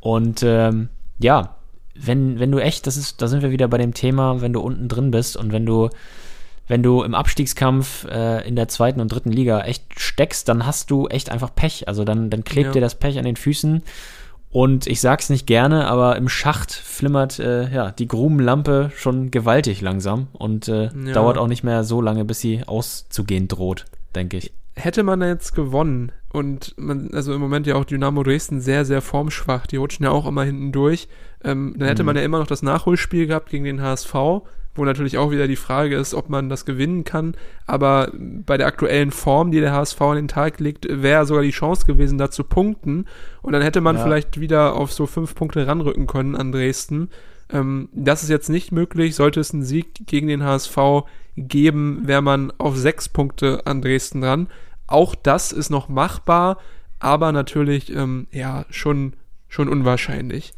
[0.00, 1.57] Und ähm, ja,
[2.00, 4.60] wenn, wenn du echt, das ist, da sind wir wieder bei dem Thema, wenn du
[4.60, 5.90] unten drin bist und wenn du,
[6.66, 10.90] wenn du im Abstiegskampf äh, in der zweiten und dritten Liga echt steckst, dann hast
[10.90, 11.88] du echt einfach Pech.
[11.88, 12.72] Also dann, dann klebt Ja.
[12.72, 13.82] dir das Pech an den Füßen.
[14.50, 19.82] Und ich sag's nicht gerne, aber im Schacht flimmert äh, ja die Grubenlampe schon gewaltig
[19.82, 21.12] langsam und äh, Ja.
[21.12, 23.84] dauert auch nicht mehr so lange, bis sie auszugehen droht,
[24.14, 24.52] denke ich.
[24.74, 29.00] hätte man jetzt gewonnen und man, also im Moment ja auch Dynamo Dresden sehr, sehr
[29.02, 31.08] formschwach, die rutschen ja auch immer hinten durch,
[31.44, 32.06] ähm, dann hätte Mhm.
[32.06, 34.12] man ja immer noch das Nachholspiel gehabt gegen den HSV,
[34.74, 37.34] wo natürlich auch wieder die Frage ist, ob man das gewinnen kann,
[37.66, 41.50] aber bei der aktuellen Form, die der HSV an den Tag legt, wäre sogar die
[41.50, 43.06] Chance gewesen, da zu punkten
[43.42, 44.02] und dann hätte man Ja.
[44.04, 47.08] vielleicht wieder auf so fünf Punkte ranrücken können an Dresden.
[47.50, 49.14] Ähm, das ist jetzt nicht möglich.
[49.16, 50.76] Sollte es einen Sieg gegen den HSV
[51.36, 54.48] geben, wäre man auf sechs Punkte an Dresden dran.
[54.88, 56.58] Auch das ist noch machbar,
[56.98, 59.12] aber natürlich ähm, ja schon,
[59.48, 60.54] schon unwahrscheinlich.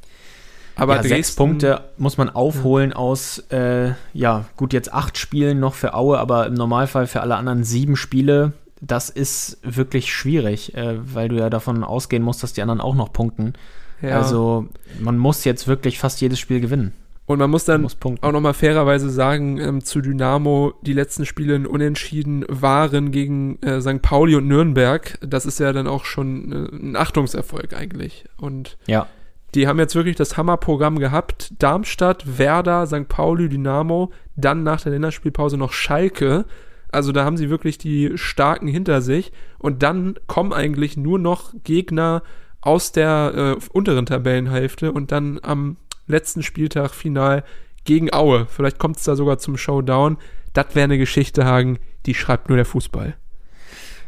[0.76, 5.74] Aber ja, sechs Punkte muss man aufholen aus, äh, ja, gut, jetzt acht Spielen noch
[5.74, 8.54] für Aue, aber im Normalfall für alle anderen sieben Spiele.
[8.80, 12.94] Das ist wirklich schwierig, äh, weil du ja davon ausgehen musst, dass die anderen auch
[12.94, 13.52] noch punkten.
[14.00, 14.16] ja.
[14.16, 14.68] Also
[14.98, 16.94] man muss jetzt wirklich fast jedes Spiel gewinnen.
[17.30, 18.26] Und man muss Man dann muss punkten.
[18.26, 23.80] auch nochmal fairerweise sagen, ähm, zu Dynamo, die letzten Spiele in unentschieden waren gegen äh,
[23.80, 24.02] St.
[24.02, 25.16] Pauli und Nürnberg.
[25.20, 28.24] Das ist ja dann auch schon äh, ein Achtungserfolg eigentlich.
[28.36, 29.06] Und Ja,
[29.54, 31.52] die haben jetzt wirklich das Hammerprogramm gehabt.
[31.60, 33.06] Darmstadt, Werder, St.
[33.06, 36.46] Pauli, Dynamo, dann nach der Länderspielpause noch Schalke.
[36.90, 39.30] Also da haben sie wirklich die Starken hinter sich.
[39.60, 42.24] Und dann kommen eigentlich nur noch Gegner
[42.60, 45.76] aus der äh, unteren Tabellenhälfte und dann am
[46.10, 47.44] letzten Spieltag final
[47.84, 48.46] gegen Aue.
[48.46, 50.16] Vielleicht kommt es da sogar zum Showdown.
[50.52, 53.14] Das wäre eine Geschichte, Hagen, die schreibt nur der Fußball.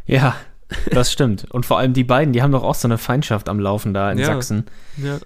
[0.07, 0.35] ja,
[0.91, 1.47] das stimmt.
[1.51, 4.11] Und vor allem die beiden, die haben doch auch so eine Feindschaft am Laufen da
[4.11, 4.27] in Ja.
[4.27, 4.65] Sachsen.
[4.97, 5.19] Ja,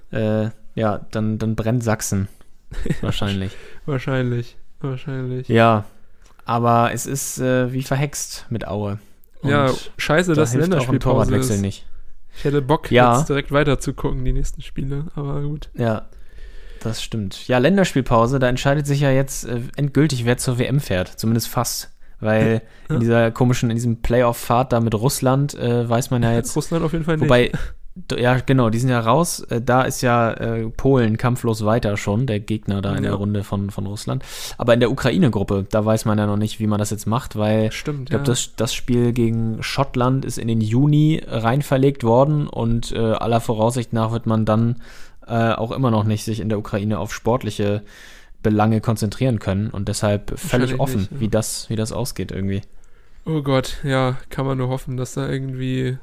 [0.45, 2.29] Äh, ja, dann, dann brennt Sachsen.
[3.01, 3.53] Wahrscheinlich.
[3.87, 4.57] wahrscheinlich.
[4.81, 5.49] Wahrscheinlich.
[5.49, 5.85] Ja,
[6.45, 8.99] aber es ist äh, wie verhext mit Aue.
[9.41, 11.63] Und ja, scheiße, da ein Länderspielpause Torwartwechsel ist.
[11.63, 11.87] nicht.
[12.37, 13.17] Ich hätte Bock, Ja.
[13.19, 15.71] jetzt direkt weiter zu gucken, die nächsten Spiele, aber gut.
[15.75, 16.07] Ja,
[16.87, 17.47] das stimmt.
[17.49, 21.09] Ja, Länderspielpause, da entscheidet sich ja jetzt äh, endgültig, wer zur WM fährt.
[21.09, 21.91] Zumindest fast.
[22.19, 22.95] Weil Ja.
[22.95, 26.57] in dieser komischen, in diesem Playoff-Fahrt da mit Russland äh, weiß man ja jetzt.
[26.57, 27.25] Russland auf jeden Fall nicht.
[27.29, 27.53] Wobei,
[28.19, 29.41] ja, genau, die sind ja raus.
[29.51, 33.11] Äh, Da ist ja äh, Polen kampflos weiter schon, der Gegner da in Ja.
[33.11, 34.23] der Runde von, von Russland.
[34.57, 37.37] Aber in der Ukraine-Gruppe, da weiß man ja noch nicht, wie man das jetzt macht,
[37.37, 38.31] weil Stimmt, ich glaube, ja.
[38.33, 43.41] das, das Spiel gegen Schottland ist in den Juni rein verlegt worden und äh, aller
[43.41, 44.77] Voraussicht nach wird man dann
[45.27, 47.83] äh, auch immer noch nicht sich in der Ukraine auf sportliche
[48.43, 51.21] Belange konzentrieren können und deshalb völlig offen, nicht, ja.
[51.21, 52.63] wie, das, wie das ausgeht irgendwie.
[53.25, 55.99] Oh Gott, ja, kann man nur hoffen, dass da irgendwie,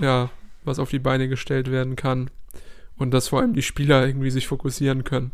[0.00, 0.30] ja,
[0.64, 2.30] was auf die Beine gestellt werden kann.
[2.96, 5.32] Und dass vor allem die Spieler irgendwie sich fokussieren können.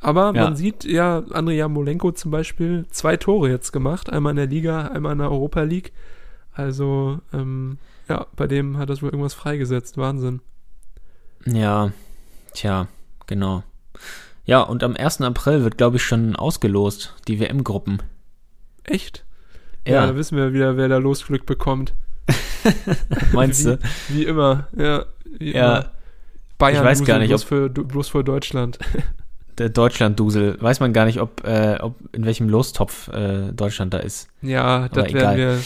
[0.00, 0.44] Aber Ja.
[0.44, 4.10] man sieht ja, Andrei Jamolenko zum Beispiel, zwei Tore jetzt gemacht.
[4.12, 5.92] Einmal in der Liga, einmal in der Europa League.
[6.52, 7.78] Also, ähm,
[8.08, 9.96] ja, bei dem hat das wohl irgendwas freigesetzt.
[9.96, 10.40] Wahnsinn.
[11.46, 11.92] Ja,
[12.54, 12.88] tja,
[13.26, 13.62] genau.
[14.46, 15.20] Ja, und am 1.
[15.22, 18.02] April wird, glaube ich, schon ausgelost, die WM-Gruppen.
[18.84, 19.24] Echt?
[19.86, 21.94] Ja, Ja, da wissen wir wieder, wer da Losglück bekommt.
[23.32, 23.78] meinst du?
[24.08, 25.04] Wie immer, ja.
[25.38, 25.76] Wie Ja.
[25.78, 25.90] immer.
[26.58, 28.78] Bayern Ich weiß gar nicht, bloß ob- für, bloß für Deutschland.
[29.58, 30.56] Der Deutschland-Dusel.
[30.60, 34.28] Weiß man gar nicht, ob, äh, ob in welchem Lostopf äh, Deutschland da ist.
[34.42, 35.60] Ja, das werden wir.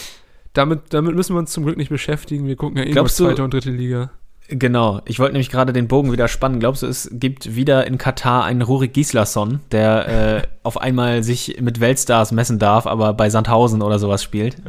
[0.53, 2.45] Damit, damit müssen wir uns zum Glück nicht beschäftigen.
[2.47, 4.11] Wir gucken ja eh Glaubst nur du- zweite und dritte Liga.
[4.49, 6.59] Genau, ich wollte nämlich gerade den Bogen wieder spannen.
[6.59, 11.61] Glaubst du, es gibt wieder in Katar einen Rurik Gislason, der äh, auf einmal sich
[11.61, 14.57] mit Weltstars messen darf, aber bei Sandhausen oder sowas spielt?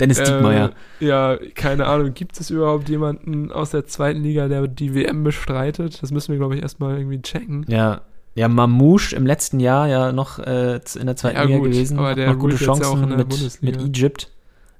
[0.00, 0.70] Dennis Diekmeyer.
[1.00, 2.14] Äh, ja, keine Ahnung.
[2.14, 6.02] Gibt es überhaupt jemanden aus der zweiten Liga, der die WM bestreitet?
[6.02, 7.64] Das müssen wir, glaube ich, erstmal irgendwie checken.
[7.68, 8.02] Ja,
[8.34, 11.98] ja, Mamouche im letzten Jahr ja noch äh, in der zweiten Ja, Liga gut, gewesen,
[11.98, 14.30] aber hat der noch gute ja Chancen der mit, mit Egypt.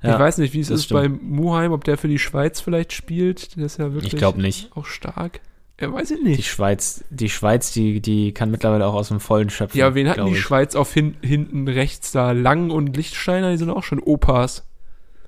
[0.05, 2.93] Ja, ich weiß nicht, wie es ist bei Muheim, ob der für die Schweiz vielleicht
[2.93, 3.57] spielt.
[3.57, 4.71] Der ist ja wirklich ich glaube nicht.
[4.77, 5.41] auch stark.
[5.81, 6.47] Ja, weiß ich Die nicht.
[6.47, 9.77] Schweiz, die Schweiz, die, die kann mittlerweile auch aus dem Vollen schöpfen.
[9.79, 10.41] Ja, wen hatten die ich.
[10.41, 12.31] Schweiz auf hin, hinten rechts da?
[12.31, 14.65] Lang und Lichtsteiner, die sind auch schon Opas.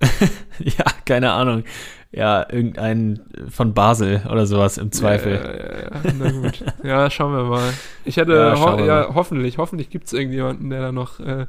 [0.59, 1.65] Ja, keine Ahnung.
[2.13, 3.21] Ja, irgendein
[3.51, 5.35] von Basel oder sowas im Zweifel.
[5.35, 6.13] Ja, ja, ja.
[6.19, 6.65] Na gut.
[6.83, 7.73] ja, schauen wir mal.
[8.05, 11.47] Ich hätte, Ja, ho ja, hoffentlich, hoffentlich gibt es irgendjemanden, der da noch äh,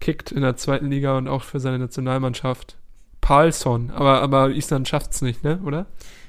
[0.00, 2.76] kickt in der zweiten Liga und auch für seine Nationalmannschaft.
[3.20, 5.86] Palsson, aber, aber Island schafft es nicht, ne, oder?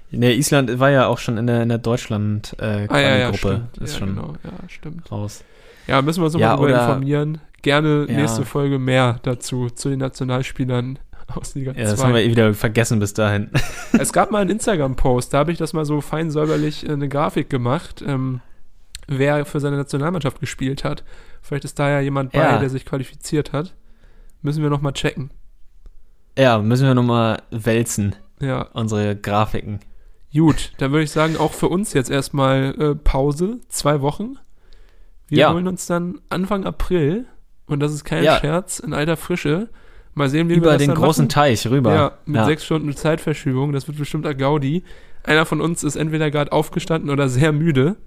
[0.10, 2.64] Nee, Island war ja auch schon in der, in der Deutschland-Gruppe.
[2.66, 3.38] Äh, Ah, ja, ja, Gruppe.
[3.72, 3.78] stimmt.
[3.78, 5.12] Ist ja, schon genau, ja, stimmt.
[5.12, 5.44] raus.
[5.86, 7.42] Ja, müssen wir uns Ja, nochmal darüber informieren.
[7.62, 8.18] Gerne Ja.
[8.18, 10.98] nächste Folge mehr dazu, zu den Nationalspielern
[11.36, 12.18] aus Liga Ja, das haben 2.
[12.20, 13.50] wir eh wieder vergessen bis dahin.
[14.00, 17.10] Es gab mal einen Instagram-Post, da habe ich das mal so fein säuberlich äh, eine
[17.10, 18.40] Grafik gemacht, ähm,
[19.08, 21.04] wer für seine Nationalmannschaft gespielt hat.
[21.42, 22.58] Vielleicht ist da ja jemand bei, Ja.
[22.60, 23.74] der sich qualifiziert hat.
[24.42, 25.32] Müssen wir noch mal checken.
[26.38, 29.80] Ja, müssen wir nochmal wälzen, Ja, unsere Grafiken.
[30.34, 30.72] gut.
[30.78, 34.38] Dann würde ich sagen, auch für uns jetzt erstmal äh, Pause, zwei Wochen.
[35.28, 35.54] Wir Ja.
[35.54, 37.26] holen uns dann Anfang April,
[37.66, 38.38] und das ist kein Ja.
[38.38, 39.70] Scherz, in alter Frische.
[40.14, 41.30] Mal sehen, wie wir Über das den dann großen machen.
[41.30, 41.94] Teich rüber.
[41.94, 43.72] Ja, mit sechs Stunden Zeitverschiebung.
[43.72, 44.84] Das wird bestimmt ein Gaudi.
[45.24, 47.98] Einer von uns ist entweder gerade aufgestanden oder sehr müde.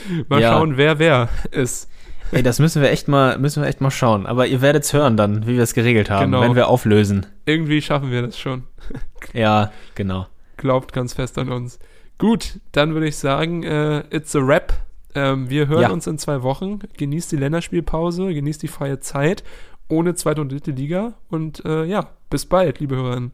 [0.28, 0.52] Mal Ja.
[0.52, 1.88] schauen, wer wer ist.
[2.32, 4.26] Ey, das müssen wir echt mal, müssen wir echt mal schauen.
[4.26, 6.40] Aber ihr werdet's hören dann, wie wir es geregelt haben, Genau.
[6.42, 7.26] wenn wir auflösen.
[7.44, 8.64] Irgendwie schaffen wir das schon.
[9.34, 10.26] Ja, genau.
[10.56, 11.78] Glaubt ganz fest an uns.
[12.18, 14.72] Gut, dann würde ich sagen, äh, it's a wrap.
[15.14, 15.90] Ähm, wir hören Ja.
[15.90, 16.80] uns in zwei Wochen.
[16.96, 19.44] Genießt die Länderspielpause, genießt die freie Zeit
[19.88, 21.14] ohne zweite und dritte Liga.
[21.28, 23.32] Und äh, ja, bis bald, liebe Hörerinnen.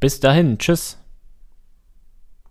[0.00, 0.98] Bis dahin, tschüss.